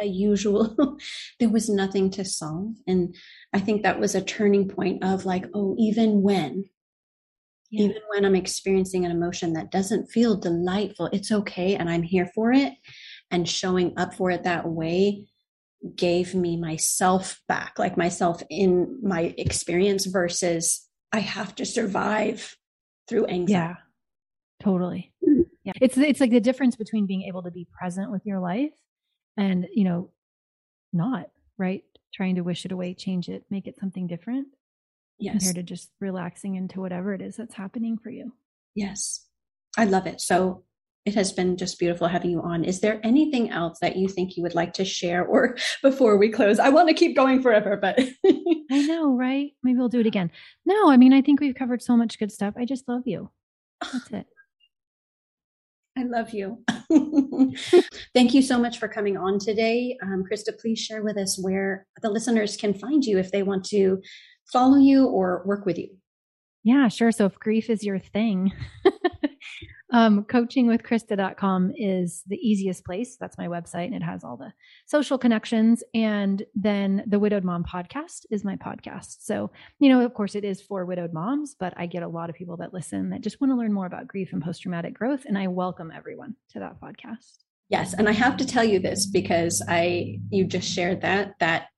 [0.00, 0.96] a, a, usual
[1.40, 2.74] there was nothing to solve.
[2.86, 3.14] And
[3.52, 6.64] i think that was a turning point of like oh even when
[7.70, 7.86] yeah.
[7.86, 12.30] even when i'm experiencing an emotion that doesn't feel delightful it's okay and i'm here
[12.34, 12.72] for it.
[13.30, 15.28] And showing up for it that way
[15.94, 22.56] gave me myself back like myself in my experience versus i have to survive
[23.08, 23.52] through anxiety.
[23.52, 23.74] Yeah.
[24.60, 25.12] Totally
[25.68, 28.72] yeah it's it's like the difference between being able to be present with your life
[29.36, 30.10] and you know
[30.92, 34.48] not right trying to wish it away change it make it something different
[35.18, 38.32] yes compared to just relaxing into whatever it is that's happening for you
[38.74, 39.26] yes
[39.76, 40.64] i love it so
[41.04, 42.64] it has been just beautiful having you on.
[42.64, 46.28] Is there anything else that you think you would like to share or before we
[46.28, 46.58] close?
[46.58, 49.52] I want to keep going forever, but I know, right?
[49.62, 50.30] Maybe we'll do it again.
[50.66, 52.52] No, I mean, I think we've covered so much good stuff.
[52.58, 53.30] I just love you.
[53.80, 54.26] That's it.
[55.98, 56.62] I love you.
[58.14, 59.98] Thank you so much for coming on today.
[60.00, 63.64] Um, Krista, please share with us where the listeners can find you if they want
[63.66, 64.00] to
[64.52, 65.88] follow you or work with you.
[66.62, 67.10] Yeah, sure.
[67.10, 68.52] So if grief is your thing,
[69.92, 73.16] um, coachingwithkrista.com is the easiest place.
[73.18, 74.52] That's my website, and it has all the
[74.86, 75.82] social connections.
[75.94, 79.16] And then the Widowed Mom podcast is my podcast.
[79.20, 82.28] So, you know, of course, it is for widowed moms, but I get a lot
[82.28, 84.94] of people that listen that just want to learn more about grief and post traumatic
[84.94, 85.24] growth.
[85.24, 87.38] And I welcome everyone to that podcast.
[87.70, 91.68] Yes, and I have to tell you this because I you just shared that that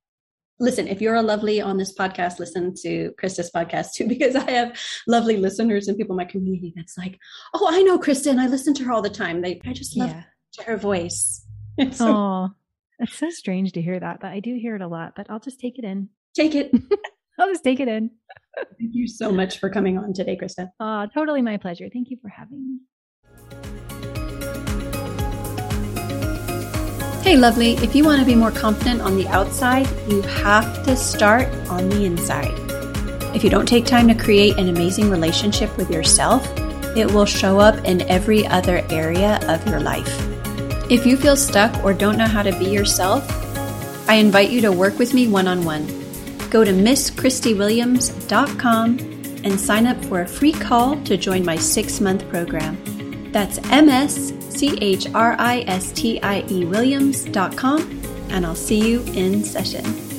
[0.60, 4.50] listen, if you're a lovely on this podcast, listen to Krista's podcast too, because I
[4.50, 7.18] have lovely listeners and people in my community that's like,
[7.54, 9.40] oh, I know Krista and I listen to her all the time.
[9.40, 10.64] They, I just love yeah.
[10.64, 11.46] her voice.
[11.78, 12.48] It's so, oh,
[12.98, 15.40] it's so strange to hear that, but I do hear it a lot, but I'll
[15.40, 16.10] just take it in.
[16.34, 16.70] Take it.
[17.38, 18.10] I'll just take it in.
[18.78, 20.68] Thank you so much for coming on today, Krista.
[20.78, 21.88] Oh, totally my pleasure.
[21.90, 22.80] Thank you for having me.
[27.30, 30.96] Hey, lovely, if you want to be more confident on the outside, you have to
[30.96, 32.52] start on the inside.
[33.36, 36.44] If you don't take time to create an amazing relationship with yourself,
[36.96, 40.12] it will show up in every other area of your life.
[40.90, 43.24] If you feel stuck or don't know how to be yourself,
[44.08, 45.86] I invite you to work with me one on one.
[46.50, 48.98] Go to MissChristieWilliams.com
[49.44, 53.30] and sign up for a free call to join my six month program.
[53.30, 59.02] That's MS C H R I S T I E Williams.com, and I'll see you
[59.14, 60.09] in session.